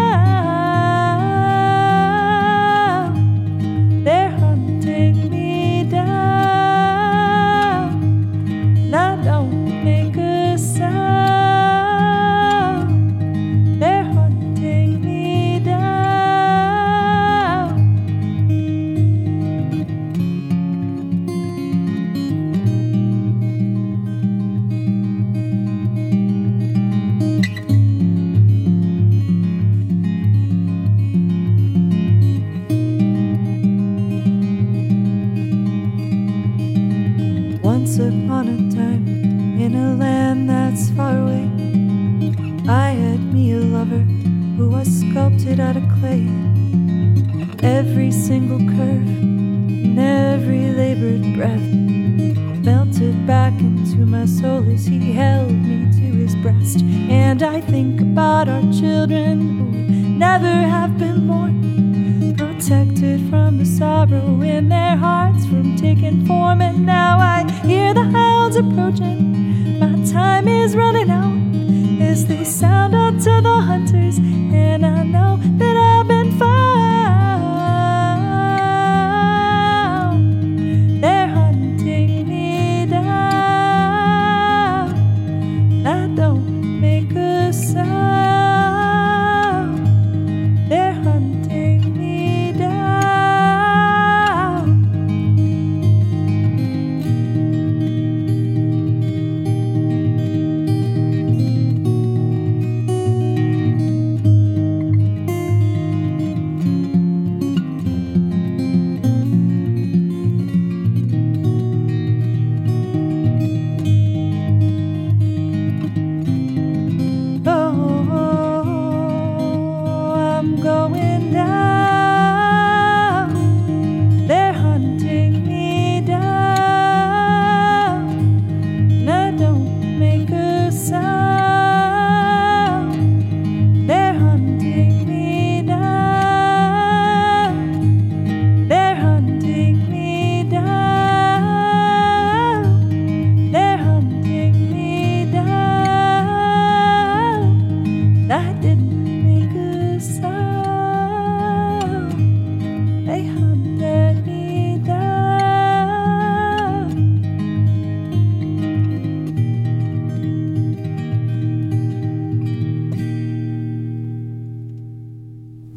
Hunters, 74.18 74.45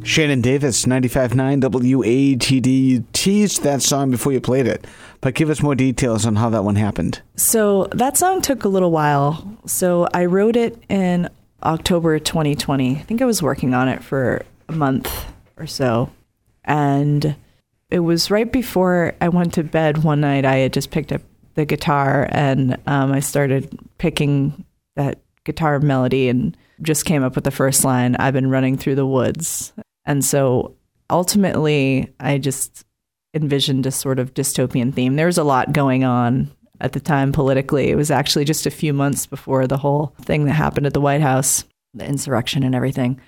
Shannon 0.09 0.41
Davis, 0.41 0.85
95.9 0.85 1.61
WATD. 1.61 2.65
You 2.65 3.05
teased 3.13 3.61
that 3.61 3.83
song 3.83 4.09
before 4.09 4.31
you 4.31 4.41
played 4.41 4.65
it, 4.65 4.87
but 5.21 5.35
give 5.35 5.51
us 5.51 5.61
more 5.61 5.75
details 5.75 6.25
on 6.25 6.35
how 6.35 6.49
that 6.49 6.63
one 6.63 6.77
happened. 6.77 7.21
So 7.35 7.87
that 7.91 8.17
song 8.17 8.41
took 8.41 8.63
a 8.63 8.69
little 8.69 8.89
while. 8.89 9.55
So 9.67 10.07
I 10.11 10.25
wrote 10.25 10.55
it 10.55 10.81
in 10.89 11.29
October 11.61 12.17
2020. 12.17 12.95
I 12.95 12.99
think 13.01 13.21
I 13.21 13.25
was 13.25 13.43
working 13.43 13.75
on 13.75 13.87
it 13.87 14.03
for 14.03 14.41
a 14.67 14.71
month 14.71 15.27
or 15.57 15.67
so. 15.67 16.09
And 16.65 17.35
it 17.91 17.99
was 17.99 18.31
right 18.31 18.51
before 18.51 19.13
I 19.21 19.29
went 19.29 19.53
to 19.53 19.63
bed 19.63 20.03
one 20.03 20.21
night. 20.21 20.43
I 20.43 20.55
had 20.55 20.73
just 20.73 20.89
picked 20.89 21.11
up 21.11 21.21
the 21.53 21.65
guitar 21.65 22.27
and 22.31 22.77
um, 22.87 23.11
I 23.11 23.19
started 23.19 23.77
picking 23.99 24.65
that 24.95 25.19
guitar 25.43 25.79
melody 25.79 26.29
and 26.29 26.57
just 26.81 27.05
came 27.05 27.23
up 27.23 27.35
with 27.35 27.43
the 27.43 27.51
first 27.51 27.83
line 27.85 28.15
I've 28.15 28.33
been 28.33 28.49
running 28.49 28.75
through 28.75 28.95
the 28.95 29.05
woods. 29.05 29.71
And 30.09 30.25
so 30.25 30.75
ultimately, 31.11 32.11
I 32.19 32.39
just 32.39 32.83
envisioned 33.35 33.85
a 33.85 33.91
sort 33.91 34.17
of 34.17 34.33
dystopian 34.33 34.91
theme. 34.91 35.17
There 35.17 35.27
was 35.27 35.37
a 35.37 35.43
lot 35.43 35.71
going 35.71 36.03
on 36.03 36.49
at 36.81 36.93
the 36.93 36.99
time 36.99 37.31
politically. 37.31 37.91
It 37.91 37.95
was 37.95 38.09
actually 38.09 38.45
just 38.45 38.65
a 38.65 38.71
few 38.71 38.91
months 38.91 39.27
before 39.27 39.67
the 39.67 39.77
whole 39.77 40.15
thing 40.23 40.45
that 40.45 40.53
happened 40.53 40.87
at 40.87 40.95
the 40.95 40.99
White 40.99 41.21
House, 41.21 41.63
the 41.93 42.07
insurrection 42.07 42.63
and 42.63 42.73
everything. 42.73 43.21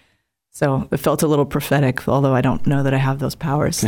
So 0.49 0.87
it 0.89 0.97
felt 0.97 1.21
a 1.21 1.27
little 1.27 1.45
prophetic, 1.45 2.07
although 2.07 2.33
I 2.33 2.41
don't 2.41 2.65
know 2.65 2.81
that 2.81 2.95
I 2.95 2.97
have 2.97 3.19
those 3.19 3.35
powers. 3.35 3.83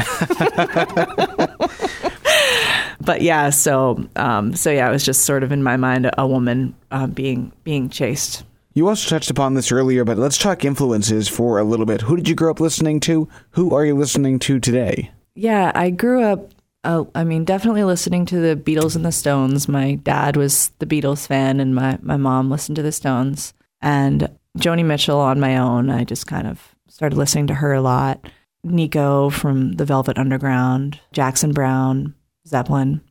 but 3.02 3.24
yeah, 3.24 3.50
so 3.50 4.08
um, 4.18 4.56
so 4.56 4.70
yeah, 4.70 4.88
it 4.88 4.92
was 4.92 5.04
just 5.04 5.24
sort 5.24 5.42
of 5.42 5.52
in 5.52 5.64
my 5.64 5.78
mind 5.78 6.12
a 6.16 6.28
woman 6.28 6.76
uh, 6.92 7.08
being 7.08 7.52
being 7.64 7.90
chased. 7.90 8.44
You 8.76 8.88
also 8.88 9.08
touched 9.08 9.30
upon 9.30 9.54
this 9.54 9.72
earlier, 9.72 10.04
but 10.04 10.18
let's 10.18 10.38
talk 10.38 10.66
influences 10.66 11.30
for 11.30 11.60
a 11.60 11.64
little 11.64 11.86
bit. 11.86 12.02
Who 12.02 12.16
did 12.16 12.28
you 12.28 12.34
grow 12.34 12.50
up 12.50 12.60
listening 12.60 13.00
to? 13.02 13.30
Who 13.52 13.76
are 13.76 13.86
you 13.86 13.96
listening 13.96 14.40
to 14.40 14.60
today? 14.60 15.12
Yeah, 15.36 15.72
I 15.76 15.92
grew 15.92 16.24
up. 16.24 16.52
Uh, 16.84 17.04
I 17.14 17.24
mean, 17.24 17.46
definitely 17.46 17.84
listening 17.84 18.26
to 18.26 18.40
the 18.40 18.56
Beatles 18.56 18.96
and 18.96 19.06
the 19.06 19.12
Stones. 19.12 19.68
My 19.68 19.96
dad 19.96 20.36
was 20.36 20.72
the 20.80 20.88
Beatles 20.88 21.28
fan, 21.28 21.60
and 21.60 21.76
my 21.76 22.00
my 22.02 22.18
mom 22.18 22.50
listened 22.50 22.76
to 22.78 22.82
the 22.82 22.92
Stones. 22.92 23.54
And 23.80 24.30
Joni 24.58 24.84
Mitchell 24.84 25.20
on 25.20 25.40
my 25.40 25.58
own. 25.58 25.90
I 25.90 26.04
just 26.04 26.26
kind 26.26 26.48
of 26.48 26.76
started 26.90 27.16
listening 27.16 27.48
to 27.48 27.54
her 27.54 27.74
a 27.74 27.82
lot. 27.82 28.28
Nico 28.64 29.30
from 29.30 29.74
the 29.74 29.86
Velvet 29.86 30.18
Underground, 30.18 31.00
Jackson 31.12 31.52
Browne, 31.52 32.16
Zeppelin, 32.48 33.02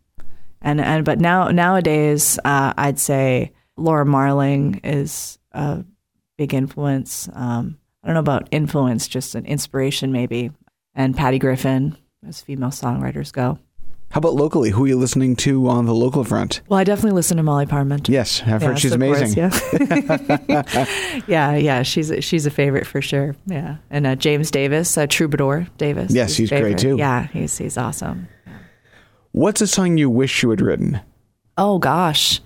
and 0.61 0.81
and 0.81 1.05
but 1.05 1.21
now 1.21 1.49
nowadays 1.49 2.39
uh, 2.45 2.73
I'd 2.77 2.99
say 2.99 3.53
Laura 3.77 4.07
Marling 4.07 4.81
is 4.83 5.39
a 5.53 5.85
big 6.37 6.55
influence. 6.55 7.29
Um, 7.33 7.79
I 8.03 8.09
don't 8.09 8.15
know 8.15 8.21
about 8.21 8.49
influence, 8.51 9.07
just 9.09 9.35
an 9.35 9.47
inspiration 9.47 10.13
maybe. 10.13 10.51
And 10.95 11.17
Patty 11.17 11.39
Griffin, 11.39 11.97
as 12.27 12.43
female 12.43 12.71
songwriters 12.71 13.33
go. 13.33 13.59
How 14.13 14.19
about 14.19 14.35
locally? 14.35 14.69
Who 14.69 14.85
are 14.85 14.89
you 14.89 14.99
listening 14.99 15.37
to 15.37 15.69
on 15.69 15.87
the 15.87 15.95
local 15.95 16.23
front? 16.23 16.61
Well, 16.69 16.79
I 16.79 16.85
definitely 16.85 17.13
listen 17.13 17.39
to 17.39 17.43
Molly 17.43 17.65
Parmenter. 17.65 18.11
Yes, 18.11 18.43
I've 18.45 18.61
heard 18.61 18.79
she's 18.79 18.93
of 18.93 19.01
course, 19.01 19.35
amazing. 19.35 19.51
yeah. 20.49 21.23
yeah, 21.27 21.57
yeah, 21.57 21.83
she's 21.83 22.11
a, 22.11 22.21
she's 22.21 22.45
a 22.45 22.51
favorite 22.51 22.87
for 22.87 23.01
sure. 23.01 23.35
Yeah, 23.47 23.77
and 23.89 24.07
uh, 24.07 24.15
James 24.17 24.51
Davis, 24.51 24.99
uh, 24.99 25.07
Troubadour 25.07 25.67
Davis. 25.79 26.13
Yes, 26.13 26.37
he's 26.37 26.51
great, 26.51 26.77
too. 26.77 26.99
Yeah, 26.99 27.29
he's 27.29 27.57
he's 27.57 27.79
awesome. 27.79 28.29
What's 29.31 29.63
a 29.63 29.67
song 29.67 29.97
you 29.97 30.11
wish 30.11 30.43
you 30.43 30.51
had 30.51 30.61
written? 30.61 31.01
Oh 31.57 31.79
gosh, 31.79 32.43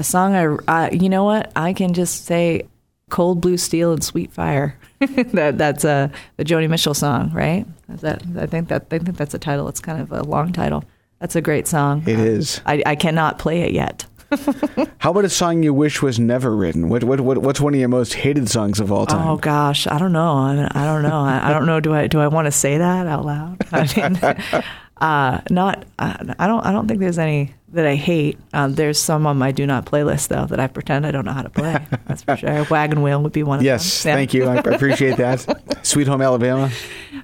a 0.00 0.04
song 0.04 0.34
I, 0.34 0.56
I 0.66 0.90
you 0.90 1.08
know 1.08 1.24
what 1.24 1.52
I 1.54 1.72
can 1.72 1.94
just 1.94 2.24
say, 2.24 2.66
"Cold 3.10 3.40
Blue 3.40 3.56
Steel" 3.56 3.92
and 3.92 4.02
"Sweet 4.02 4.32
Fire." 4.32 4.76
that 5.00 5.56
that's 5.56 5.84
a 5.84 6.10
the 6.36 6.44
Joni 6.44 6.68
Mitchell 6.68 6.94
song, 6.94 7.32
right? 7.32 7.64
Is 7.92 8.00
that 8.00 8.22
I 8.38 8.46
think 8.46 8.68
that 8.68 8.86
I 8.90 8.98
think 8.98 9.16
that's 9.16 9.34
a 9.34 9.38
title. 9.38 9.68
It's 9.68 9.80
kind 9.80 10.00
of 10.00 10.10
a 10.12 10.22
long 10.22 10.52
title. 10.52 10.84
That's 11.20 11.36
a 11.36 11.40
great 11.40 11.66
song. 11.68 12.02
It 12.06 12.18
Uh, 12.18 12.22
is. 12.22 12.60
I, 12.66 12.82
I 12.86 12.94
cannot 12.96 13.38
play 13.38 13.60
it 13.62 13.72
yet. 13.72 14.06
How 14.98 15.10
about 15.10 15.24
a 15.24 15.28
song 15.28 15.62
you 15.62 15.74
wish 15.74 16.00
was 16.00 16.20
never 16.20 16.54
written? 16.54 16.88
What, 16.88 17.02
what, 17.04 17.20
what 17.20 17.38
what's 17.38 17.60
one 17.60 17.74
of 17.74 17.80
your 17.80 17.88
most 17.88 18.14
hated 18.14 18.48
songs 18.48 18.78
of 18.78 18.92
all 18.92 19.04
time? 19.04 19.26
Oh 19.26 19.36
gosh, 19.36 19.86
I 19.88 19.98
don't 19.98 20.12
know. 20.12 20.32
I, 20.34 20.68
I 20.70 20.84
don't 20.86 21.02
know. 21.02 21.20
I, 21.20 21.48
I 21.48 21.52
don't 21.52 21.66
know. 21.66 21.80
Do 21.80 21.92
I 21.92 22.06
do 22.06 22.20
I 22.20 22.28
want 22.28 22.46
to 22.46 22.52
say 22.52 22.78
that 22.78 23.06
out 23.06 23.24
loud? 23.24 23.56
I 23.72 23.82
mean, 23.96 24.62
uh, 25.00 25.40
not. 25.50 25.84
I, 25.98 26.34
I 26.38 26.46
don't. 26.46 26.64
I 26.64 26.72
don't 26.72 26.86
think 26.88 27.00
there's 27.00 27.18
any 27.18 27.54
that 27.72 27.86
I 27.86 27.94
hate. 27.94 28.38
Um, 28.52 28.74
there's 28.74 28.98
some 28.98 29.26
on 29.26 29.38
my 29.38 29.52
do 29.52 29.66
not 29.66 29.86
playlist 29.86 30.28
though 30.28 30.46
that 30.46 30.58
I 30.58 30.66
pretend 30.66 31.06
I 31.06 31.10
don't 31.10 31.24
know 31.24 31.32
how 31.32 31.42
to 31.42 31.50
play. 31.50 31.78
That's 32.06 32.22
for 32.22 32.36
sure. 32.36 32.64
Wagon 32.70 33.02
Wheel 33.02 33.22
would 33.22 33.32
be 33.32 33.42
one 33.42 33.60
of 33.60 33.64
yes, 33.64 34.02
them. 34.02 34.10
Yeah. 34.10 34.16
thank 34.16 34.34
you. 34.34 34.44
I 34.46 34.56
appreciate 34.56 35.16
that. 35.18 35.78
Sweet 35.86 36.08
Home 36.08 36.20
Alabama. 36.20 36.70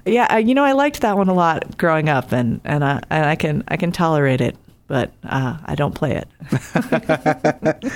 Yeah, 0.05 0.27
I- 0.29 0.39
you 0.39 0.55
know, 0.55 0.63
I 0.63 0.71
liked 0.71 1.01
that 1.01 1.17
one 1.17 1.27
a 1.27 1.33
lot 1.33 1.77
growing 1.77 2.09
up, 2.09 2.31
and 2.31 2.61
and 2.63 2.83
I 2.83 3.01
and 3.09 3.25
I 3.25 3.35
can 3.35 3.63
I 3.67 3.77
can 3.77 3.91
tolerate 3.91 4.41
it, 4.41 4.55
but 4.87 5.11
uh, 5.23 5.57
I 5.65 5.75
don't 5.75 5.93
play 5.95 6.21
it. 6.23 7.83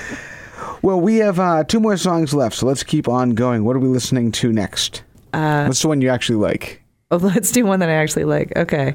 Well, 0.82 1.00
we 1.00 1.16
have 1.18 1.38
uh, 1.38 1.62
two 1.62 1.78
more 1.78 1.96
songs 1.96 2.34
left, 2.34 2.56
so 2.56 2.66
let's 2.66 2.82
keep 2.82 3.06
on 3.08 3.30
going. 3.30 3.64
What 3.64 3.76
are 3.76 3.78
we 3.78 3.86
listening 3.88 4.32
to 4.32 4.52
next? 4.52 5.04
Uh, 5.32 5.64
What's 5.66 5.80
the 5.82 5.86
one 5.88 6.00
you 6.00 6.08
actually 6.08 6.38
like? 6.38 6.82
Oh, 7.12 7.18
let's 7.18 7.52
do 7.52 7.64
one 7.64 7.78
that 7.80 7.88
I 7.88 7.92
actually 7.92 8.24
like. 8.24 8.52
Okay. 8.56 8.94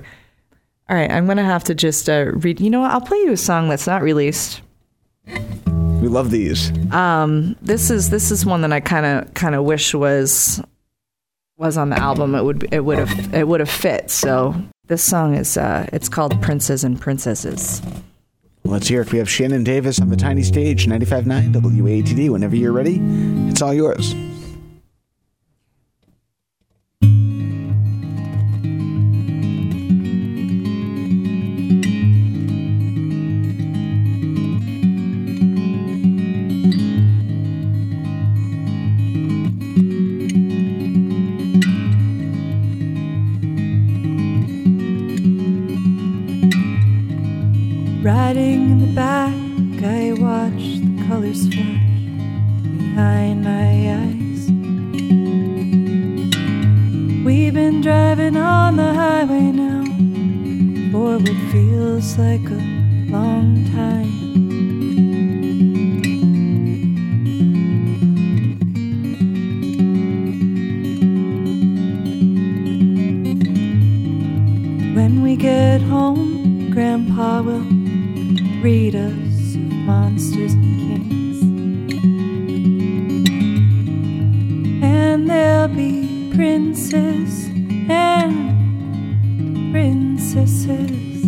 All 0.90 0.96
right. 0.96 1.12
I'm 1.12 1.26
going 1.26 1.38
to 1.38 1.44
have 1.44 1.64
to 1.66 1.76
just 1.76 2.10
uh, 2.10 2.32
read. 2.34 2.60
You 2.62 2.70
know 2.70 2.82
what? 2.82 2.92
I'll 2.92 3.02
play 3.02 3.18
you 3.20 3.32
a 3.32 3.38
song 3.38 3.70
that's 3.70 3.88
not 3.88 4.02
released. 4.02 4.62
We 5.28 6.08
love 6.08 6.32
these. 6.32 6.72
Um, 6.94 7.56
this 7.62 7.90
is 7.90 8.10
this 8.12 8.32
is 8.32 8.46
one 8.46 8.62
that 8.62 8.72
I 8.72 8.80
kind 8.80 9.06
of 9.06 9.34
kind 9.34 9.56
of 9.56 9.66
wish 9.66 9.94
was 9.94 10.62
was 11.58 11.76
on 11.76 11.90
the 11.90 12.00
album. 12.00 12.36
It 12.36 12.44
would 12.44 12.72
it 12.72 12.86
would 12.86 13.00
have 13.00 13.34
it 13.34 13.48
would 13.48 13.60
have 13.60 13.70
fit. 13.70 14.12
So 14.12 14.56
this 14.86 15.04
song 15.04 15.36
is 15.36 15.58
uh, 15.58 15.88
it's 15.92 16.08
called 16.08 16.40
Princes 16.42 16.84
and 16.84 17.02
Princesses. 17.02 17.82
Let's 18.64 18.88
hear 18.88 19.02
it. 19.02 19.12
We 19.12 19.18
have 19.18 19.30
Shannon 19.30 19.64
Davis 19.64 20.00
on 20.00 20.10
the 20.10 20.18
tiny 20.18 20.44
stage, 20.44 20.88
95.9 20.88 21.54
WATD. 21.54 22.30
Whenever 22.30 22.56
you're 22.56 22.74
ready, 22.74 23.00
it's 23.50 23.62
all 23.62 23.74
yours. 23.74 24.14
In 48.36 48.82
the 48.82 48.88
back, 48.88 49.34
I 49.84 50.12
watch 50.12 50.82
the 50.82 51.06
colors 51.08 51.48
flash 51.48 51.80
behind 52.78 53.46
my 53.46 53.70
eyes. 54.04 54.52
We've 57.26 57.54
been 57.54 57.80
driving 57.80 58.36
on 58.36 58.76
the 58.76 58.94
highway 58.94 59.52
now 59.54 59.86
for 60.92 61.18
what 61.20 61.52
feels 61.54 62.18
like 62.18 62.46
a 62.50 62.62
long 63.10 63.66
time. 63.72 64.12
When 74.94 75.24
we 75.24 75.38
get 75.38 75.82
home, 75.82 76.72
Grandpa 76.72 77.42
will 77.42 77.77
read 78.68 78.96
us 78.96 79.56
of 79.56 79.72
monsters 79.88 80.52
and 80.52 80.78
kings. 80.78 81.42
And 84.84 85.30
there'll 85.30 85.70
be 85.70 86.34
princes 86.36 87.48
and 87.90 89.72
princesses. 89.72 91.24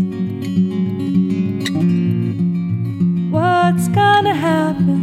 What's 3.31 3.87
gonna 3.87 4.35
happen 4.35 5.01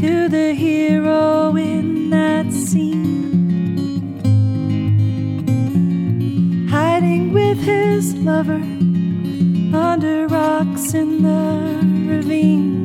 to 0.00 0.28
the 0.28 0.54
hero 0.54 1.54
in 1.54 2.10
that 2.10 2.52
scene? 2.52 3.06
Hiding 6.68 7.32
with 7.32 7.58
his 7.60 8.14
lover 8.14 8.60
under 9.72 10.26
rocks 10.26 10.75
in 10.94 11.22
the 11.22 12.14
ravine. 12.14 12.75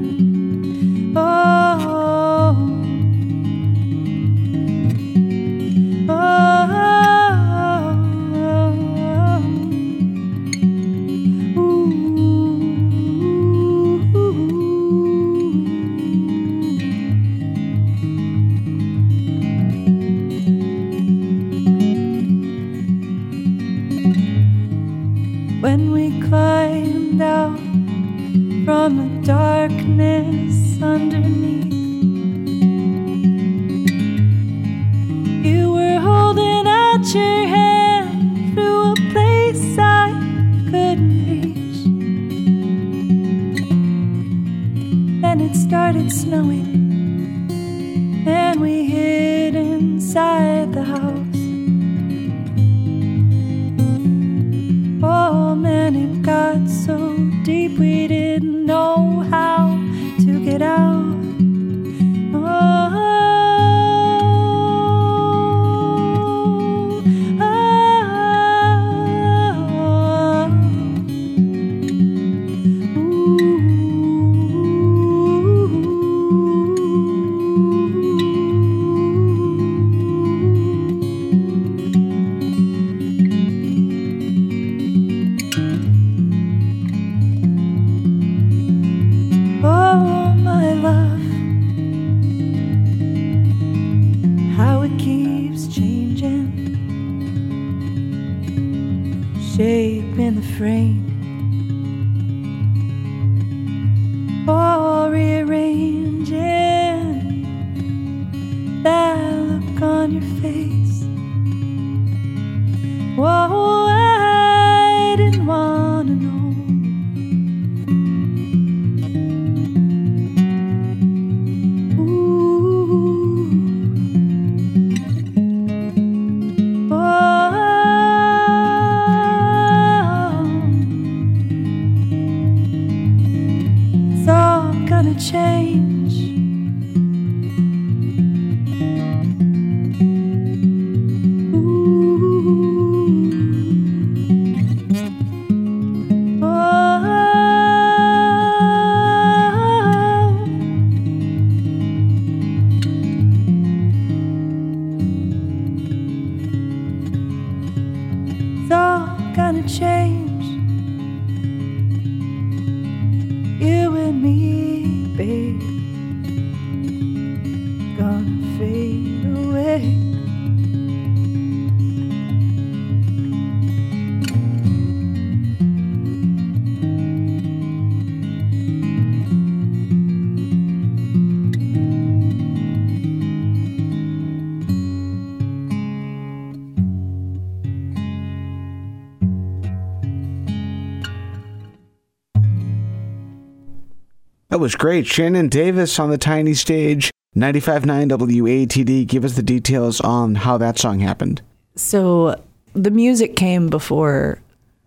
Was 194.61 194.75
great. 194.75 195.07
Shannon 195.07 195.49
Davis 195.49 195.99
on 195.99 196.11
the 196.11 196.17
tiny 196.17 196.53
stage. 196.53 197.09
95.9 197.35 198.11
WATD. 198.11 199.07
Give 199.07 199.25
us 199.25 199.35
the 199.35 199.41
details 199.41 199.99
on 200.01 200.35
how 200.35 200.57
that 200.59 200.77
song 200.77 200.99
happened. 200.99 201.41
So 201.75 202.39
the 202.73 202.91
music 202.91 203.35
came 203.35 203.69
before 203.69 204.39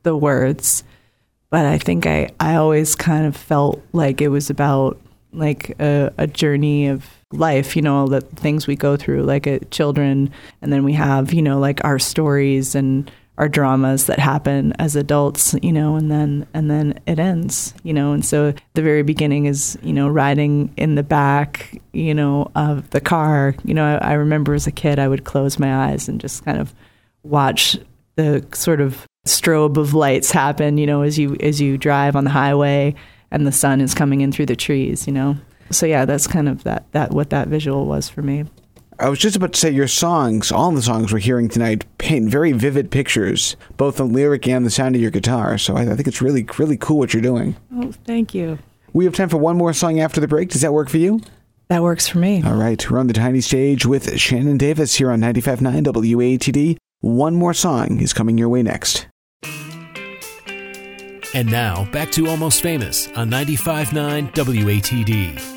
the 0.05 0.16
words, 0.16 0.85
but 1.51 1.64
I 1.64 1.79
think 1.79 2.07
I, 2.07 2.31
I 2.39 2.55
always 2.55 2.95
kind 2.95 3.27
of 3.27 3.37
felt 3.37 3.83
like 3.93 4.20
it 4.20 4.29
was 4.29 4.49
about 4.49 5.01
like 5.33 5.75
a, 5.81 6.12
a 6.18 6.29
journey 6.29 6.87
of 6.87 7.05
life, 7.33 7.75
you 7.75 7.83
know, 7.83 8.07
the 8.07 8.20
things 8.20 8.68
we 8.68 8.77
go 8.77 8.97
through, 8.97 9.25
like 9.25 9.49
a 9.49 9.59
children, 9.66 10.31
and 10.62 10.72
then 10.72 10.85
we 10.85 10.93
have, 10.93 11.33
you 11.33 11.43
know, 11.43 11.59
like 11.59 11.85
our 11.85 11.99
stories 11.99 12.77
and 12.77 13.11
our 13.37 13.49
dramas 13.49 14.07
that 14.07 14.18
happen 14.18 14.72
as 14.78 14.95
adults, 14.95 15.55
you 15.61 15.72
know, 15.72 15.97
and 15.97 16.11
then 16.11 16.47
and 16.55 16.70
then 16.70 16.99
it 17.07 17.18
ends, 17.18 17.74
you 17.82 17.93
know, 17.93 18.12
and 18.12 18.24
so 18.24 18.55
the 18.74 18.82
very 18.82 19.03
beginning 19.03 19.47
is, 19.47 19.76
you 19.82 19.93
know, 19.93 20.09
riding 20.09 20.72
in 20.76 20.95
the 20.95 21.03
back, 21.03 21.80
you 21.93 22.14
know, 22.14 22.51
of 22.55 22.89
the 22.91 23.01
car. 23.01 23.55
You 23.64 23.74
know, 23.74 23.85
I, 23.85 24.11
I 24.11 24.12
remember 24.12 24.55
as 24.55 24.66
a 24.66 24.72
kid, 24.72 24.99
I 24.99 25.09
would 25.09 25.24
close 25.24 25.59
my 25.59 25.89
eyes 25.89 26.09
and 26.09 26.20
just 26.20 26.45
kind 26.45 26.59
of 26.61 26.72
watch 27.24 27.76
the 28.16 28.47
sort 28.53 28.80
of 28.80 29.05
strobe 29.26 29.78
of 29.78 29.95
lights 29.95 30.30
happen, 30.30 30.78
you 30.78 30.87
know, 30.87 31.03
as 31.03 31.18
you 31.18 31.37
as 31.41 31.61
you 31.61 31.76
drive 31.76 32.14
on 32.14 32.24
the 32.24 32.30
highway 32.30 32.95
and 33.32 33.47
the 33.47 33.53
sun 33.53 33.80
is 33.80 33.95
coming 33.95 34.20
in 34.20 34.30
through 34.30 34.47
the 34.47 34.57
trees, 34.57 35.09
you 35.09 35.12
know. 35.12 35.37
So 35.70 35.87
yeah, 35.87 36.05
that's 36.05 36.28
kind 36.28 36.49
of 36.49 36.62
that 36.64 36.85
that 36.93 37.11
what 37.11 37.30
that 37.30 37.49
visual 37.49 37.87
was 37.87 38.09
for 38.09 38.22
me. 38.22 38.45
I 38.99 39.09
was 39.09 39.18
just 39.18 39.34
about 39.34 39.53
to 39.55 39.59
say 39.59 39.70
your 39.70 39.88
songs, 39.88 40.53
all 40.53 40.70
the 40.70 40.82
songs 40.82 41.12
we're 41.12 41.18
hearing 41.18 41.49
tonight, 41.49 41.84
paint 41.99 42.30
very 42.30 42.53
vivid 42.53 42.90
pictures, 42.90 43.57
both 43.76 43.97
the 43.97 44.05
lyric 44.05 44.47
and 44.47 44.64
the 44.64 44.70
sound 44.70 44.95
of 44.95 45.03
your 45.03 45.11
guitar. 45.11 45.59
So 45.59 45.76
I, 45.76 45.82
I 45.82 45.97
think 45.97 46.07
it's 46.07 46.22
really, 46.22 46.47
really 46.59 46.76
cool 46.76 46.99
what 46.99 47.12
you're 47.12 47.22
doing. 47.22 47.57
Oh, 47.74 47.92
thank 48.07 48.34
you. 48.34 48.59
We 48.92 49.05
have 49.05 49.14
time 49.14 49.28
for 49.28 49.38
one 49.38 49.57
more 49.57 49.72
song 49.72 49.99
after 49.99 50.20
the 50.20 50.28
break. 50.28 50.51
Does 50.51 50.61
that 50.61 50.72
work 50.72 50.88
for 50.88 50.99
you? 50.99 51.20
That 51.68 51.82
works 51.82 52.07
for 52.07 52.18
me. 52.18 52.42
All 52.45 52.55
right, 52.55 52.88
we're 52.88 52.99
on 52.99 53.09
the 53.09 53.12
tiny 53.14 53.40
stage 53.40 53.84
with 53.84 54.18
Shannon 54.20 54.59
Davis 54.59 54.95
here 54.95 55.11
on 55.11 55.20
95.9 55.20 55.84
WATD. 55.84 56.76
One 57.01 57.34
more 57.34 57.55
song 57.55 58.01
is 58.01 58.12
coming 58.12 58.38
your 58.38 58.49
way 58.49 58.62
next. 58.62 59.09
And 61.34 61.51
now, 61.51 61.90
back 61.90 62.12
to 62.12 62.28
Almost 62.28 62.62
Famous 62.62 63.09
on 63.16 63.28
95.9 63.28 64.32
WATD. 64.32 65.53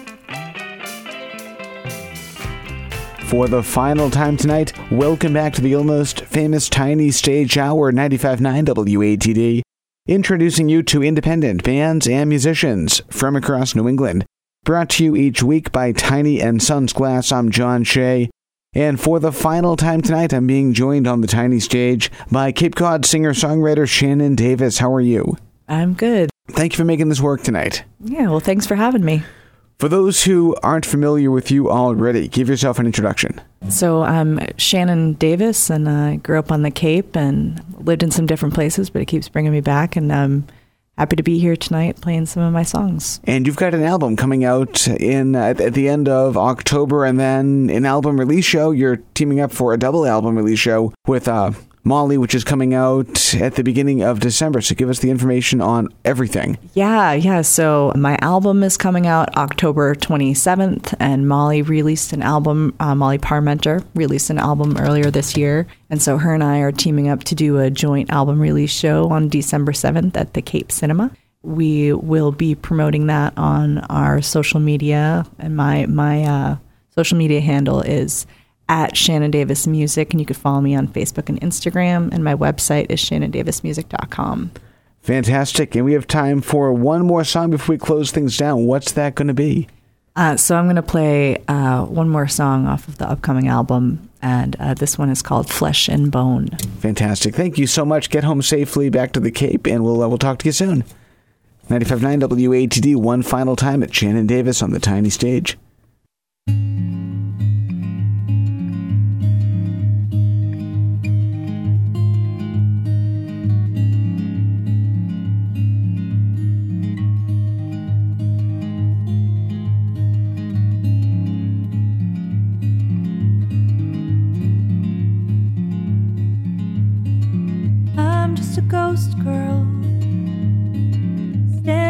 For 3.27 3.49
the 3.49 3.61
final 3.61 4.09
time 4.09 4.37
tonight, 4.37 4.71
welcome 4.89 5.33
back 5.33 5.51
to 5.55 5.61
the 5.61 5.75
almost 5.75 6.21
famous 6.21 6.69
Tiny 6.69 7.11
Stage 7.11 7.57
Hour 7.57 7.91
95.9 7.91 8.65
WATD, 8.65 9.63
introducing 10.07 10.69
you 10.69 10.81
to 10.83 11.03
independent 11.03 11.61
bands 11.61 12.07
and 12.07 12.29
musicians 12.29 13.01
from 13.09 13.35
across 13.35 13.75
New 13.75 13.89
England. 13.89 14.25
Brought 14.63 14.91
to 14.91 15.03
you 15.03 15.17
each 15.17 15.43
week 15.43 15.73
by 15.73 15.91
Tiny 15.91 16.41
and 16.41 16.63
Sons 16.63 16.93
Glass, 16.93 17.33
I'm 17.33 17.51
John 17.51 17.83
Shea. 17.83 18.29
And 18.73 18.97
for 18.97 19.19
the 19.19 19.33
final 19.33 19.75
time 19.75 20.01
tonight, 20.01 20.33
I'm 20.33 20.47
being 20.47 20.73
joined 20.73 21.05
on 21.05 21.19
the 21.19 21.27
tiny 21.27 21.59
stage 21.59 22.09
by 22.31 22.53
Cape 22.53 22.75
Cod 22.75 23.05
singer 23.05 23.33
songwriter 23.33 23.85
Shannon 23.89 24.35
Davis. 24.35 24.77
How 24.77 24.93
are 24.93 25.01
you? 25.01 25.35
I'm 25.67 25.95
good. 25.95 26.29
Thank 26.47 26.71
you 26.71 26.77
for 26.77 26.85
making 26.85 27.09
this 27.09 27.19
work 27.19 27.43
tonight. 27.43 27.83
Yeah, 27.99 28.29
well, 28.29 28.39
thanks 28.39 28.65
for 28.65 28.75
having 28.75 29.03
me. 29.03 29.23
For 29.79 29.89
those 29.89 30.23
who 30.23 30.55
aren't 30.63 30.87
familiar 30.87 31.29
with 31.29 31.51
you 31.51 31.69
already, 31.69 32.27
give 32.27 32.49
yourself 32.49 32.79
an 32.79 32.87
introduction. 32.87 33.39
So 33.69 34.01
I'm 34.01 34.39
Shannon 34.57 35.13
Davis, 35.13 35.69
and 35.69 35.87
I 35.87 36.15
grew 36.15 36.39
up 36.39 36.51
on 36.51 36.63
the 36.63 36.71
Cape 36.71 37.15
and 37.15 37.63
lived 37.77 38.01
in 38.01 38.09
some 38.09 38.25
different 38.25 38.55
places, 38.55 38.89
but 38.89 39.03
it 39.03 39.05
keeps 39.05 39.29
bringing 39.29 39.51
me 39.51 39.61
back, 39.61 39.95
and 39.95 40.11
I'm 40.11 40.47
happy 40.97 41.15
to 41.15 41.21
be 41.21 41.37
here 41.37 41.55
tonight 41.55 42.01
playing 42.01 42.25
some 42.25 42.41
of 42.41 42.51
my 42.51 42.63
songs. 42.63 43.21
And 43.25 43.45
you've 43.45 43.55
got 43.55 43.75
an 43.75 43.83
album 43.83 44.15
coming 44.15 44.43
out 44.43 44.87
in 44.87 45.35
at, 45.35 45.61
at 45.61 45.75
the 45.75 45.89
end 45.89 46.09
of 46.09 46.37
October, 46.37 47.05
and 47.05 47.19
then 47.19 47.69
an 47.69 47.85
album 47.85 48.19
release 48.19 48.45
show. 48.45 48.71
You're 48.71 48.97
teaming 49.13 49.41
up 49.41 49.51
for 49.51 49.75
a 49.75 49.77
double 49.77 50.07
album 50.07 50.35
release 50.35 50.57
show 50.57 50.91
with 51.05 51.27
uh, 51.27 51.51
Molly, 51.87 52.17
which 52.17 52.35
is 52.35 52.43
coming 52.43 52.73
out 52.73 53.33
at 53.35 53.55
the 53.55 53.63
beginning 53.63 54.03
of 54.03 54.19
December. 54.19 54.61
So 54.61 54.75
give 54.75 54.89
us 54.89 54.99
the 54.99 55.09
information 55.09 55.61
on 55.61 55.87
everything. 56.05 56.57
Yeah, 56.73 57.13
yeah. 57.13 57.41
So 57.41 57.93
my 57.95 58.17
album 58.21 58.61
is 58.61 58.77
coming 58.77 59.07
out 59.07 59.35
October 59.37 59.95
27th, 59.95 60.93
and 60.99 61.27
Molly 61.27 61.61
released 61.61 62.13
an 62.13 62.21
album. 62.21 62.75
Uh, 62.79 62.93
Molly 62.93 63.17
Parmenter 63.17 63.85
released 63.95 64.29
an 64.29 64.37
album 64.37 64.77
earlier 64.77 65.09
this 65.09 65.37
year, 65.37 65.65
and 65.89 66.01
so 66.01 66.17
her 66.17 66.33
and 66.33 66.43
I 66.43 66.59
are 66.59 66.71
teaming 66.71 67.09
up 67.09 67.23
to 67.25 67.35
do 67.35 67.57
a 67.57 67.69
joint 67.69 68.11
album 68.11 68.39
release 68.39 68.71
show 68.71 69.09
on 69.09 69.29
December 69.29 69.71
7th 69.71 70.15
at 70.17 70.33
the 70.33 70.41
Cape 70.41 70.71
Cinema. 70.71 71.11
we 71.43 71.93
will 71.93 72.31
be 72.31 72.55
promoting 72.55 73.07
that 73.07 73.33
on 73.37 73.77
our 73.89 74.21
social 74.21 74.59
media, 74.59 75.25
and 75.39 75.55
my 75.55 75.85
my 75.85 76.23
uh, 76.23 76.57
social 76.89 77.17
media 77.17 77.39
handle 77.39 77.81
is 77.81 78.25
at 78.69 78.97
Shannon 78.97 79.31
Davis 79.31 79.67
Music, 79.67 80.13
and 80.13 80.19
you 80.19 80.25
can 80.25 80.35
follow 80.35 80.61
me 80.61 80.75
on 80.75 80.87
Facebook 80.87 81.29
and 81.29 81.39
Instagram. 81.41 82.11
And 82.11 82.23
my 82.23 82.35
website 82.35 82.87
is 82.89 82.99
shannondavismusic.com. 82.99 84.51
Fantastic. 85.01 85.75
And 85.75 85.85
we 85.85 85.93
have 85.93 86.07
time 86.07 86.41
for 86.41 86.73
one 86.73 87.05
more 87.05 87.23
song 87.23 87.51
before 87.51 87.73
we 87.73 87.77
close 87.77 88.11
things 88.11 88.35
down. 88.35 88.65
What's 88.65 88.91
that 88.93 89.15
going 89.15 89.29
to 89.29 89.33
be? 89.33 89.67
Uh, 90.17 90.35
so 90.35 90.57
I'm 90.57 90.65
going 90.65 90.77
to 90.77 90.81
play 90.81 91.37
uh, 91.47 91.85
one 91.85 92.09
more 92.09 92.27
song 92.27 92.65
off 92.65 92.87
of 92.87 92.97
the 92.97 93.07
upcoming 93.07 93.47
album, 93.47 94.09
and 94.19 94.55
uh, 94.59 94.73
this 94.73 94.97
one 94.97 95.11
is 95.11 95.21
called 95.21 95.47
"Flesh 95.47 95.87
and 95.87 96.11
Bone." 96.11 96.47
Fantastic. 96.79 97.35
Thank 97.35 97.59
you 97.59 97.67
so 97.67 97.85
much. 97.85 98.09
Get 98.09 98.23
home 98.23 98.41
safely 98.41 98.89
back 98.89 99.11
to 99.13 99.19
the 99.19 99.29
Cape, 99.29 99.67
and 99.67 99.83
we'll 99.83 100.01
uh, 100.01 100.07
we'll 100.07 100.17
talk 100.17 100.39
to 100.39 100.45
you 100.47 100.51
soon. 100.51 100.83
95.9 101.69 102.21
WATD, 102.23 102.95
one 102.95 103.21
final 103.21 103.55
time 103.55 103.83
at 103.83 103.93
Shannon 103.93 104.25
Davis 104.25 104.61
on 104.63 104.71
the 104.71 104.79
tiny 104.79 105.09
stage. 105.09 105.57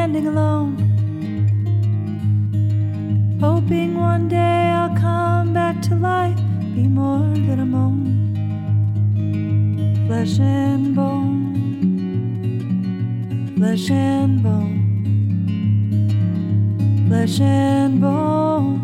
Standing 0.07 0.27
alone, 0.27 0.73
hoping 3.41 3.97
one 3.99 4.29
day 4.29 4.71
I'll 4.71 4.95
come 4.95 5.53
back 5.53 5.81
to 5.81 5.95
life, 5.95 6.37
be 6.75 6.87
more 6.87 7.27
than 7.47 7.59
a 7.59 7.65
moan, 7.65 8.05
flesh 10.07 10.39
and 10.39 10.95
bone, 10.95 11.53
flesh 13.57 13.91
and 13.91 14.41
bone, 14.41 14.79
flesh 17.09 17.41
and 17.41 17.99
bone, 17.99 18.79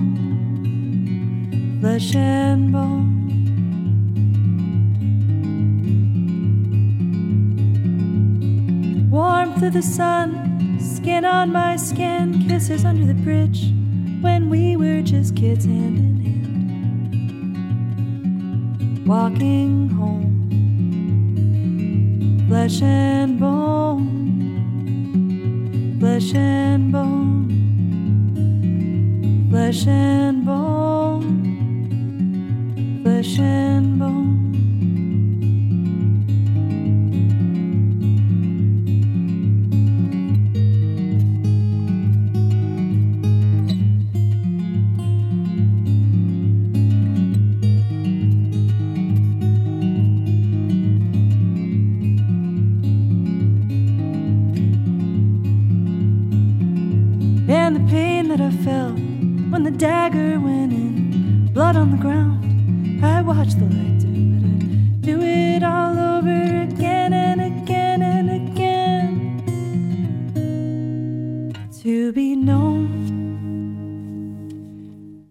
flesh 1.80 2.16
and 2.16 2.72
bone. 2.74 3.12
Warmth 9.10 9.64
of 9.64 9.72
the 9.72 9.82
sun, 9.82 10.43
skin 11.04 11.26
on 11.26 11.52
my 11.52 11.76
skin, 11.76 12.48
kisses 12.48 12.86
under 12.86 13.04
the 13.06 13.14
bridge 13.14 13.74
when 14.22 14.50
we 14.50 14.78
were 14.78 15.02
just 15.02 15.36
kids 15.36 15.66
hand 15.66 15.98
in 15.98 16.22
hand. 18.96 19.06
Walking 19.06 19.90
home, 19.90 20.48
flesh 22.48 22.82
and 22.82 23.38
bone, 23.38 24.08
flesh 26.00 26.34
and 26.36 26.90
bone, 26.90 27.50
flesh 29.52 29.86
and 29.86 30.46
bone, 30.46 31.44
flesh 33.04 33.40
and 33.40 33.84
bone. 33.88 33.93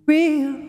Real 0.07 0.62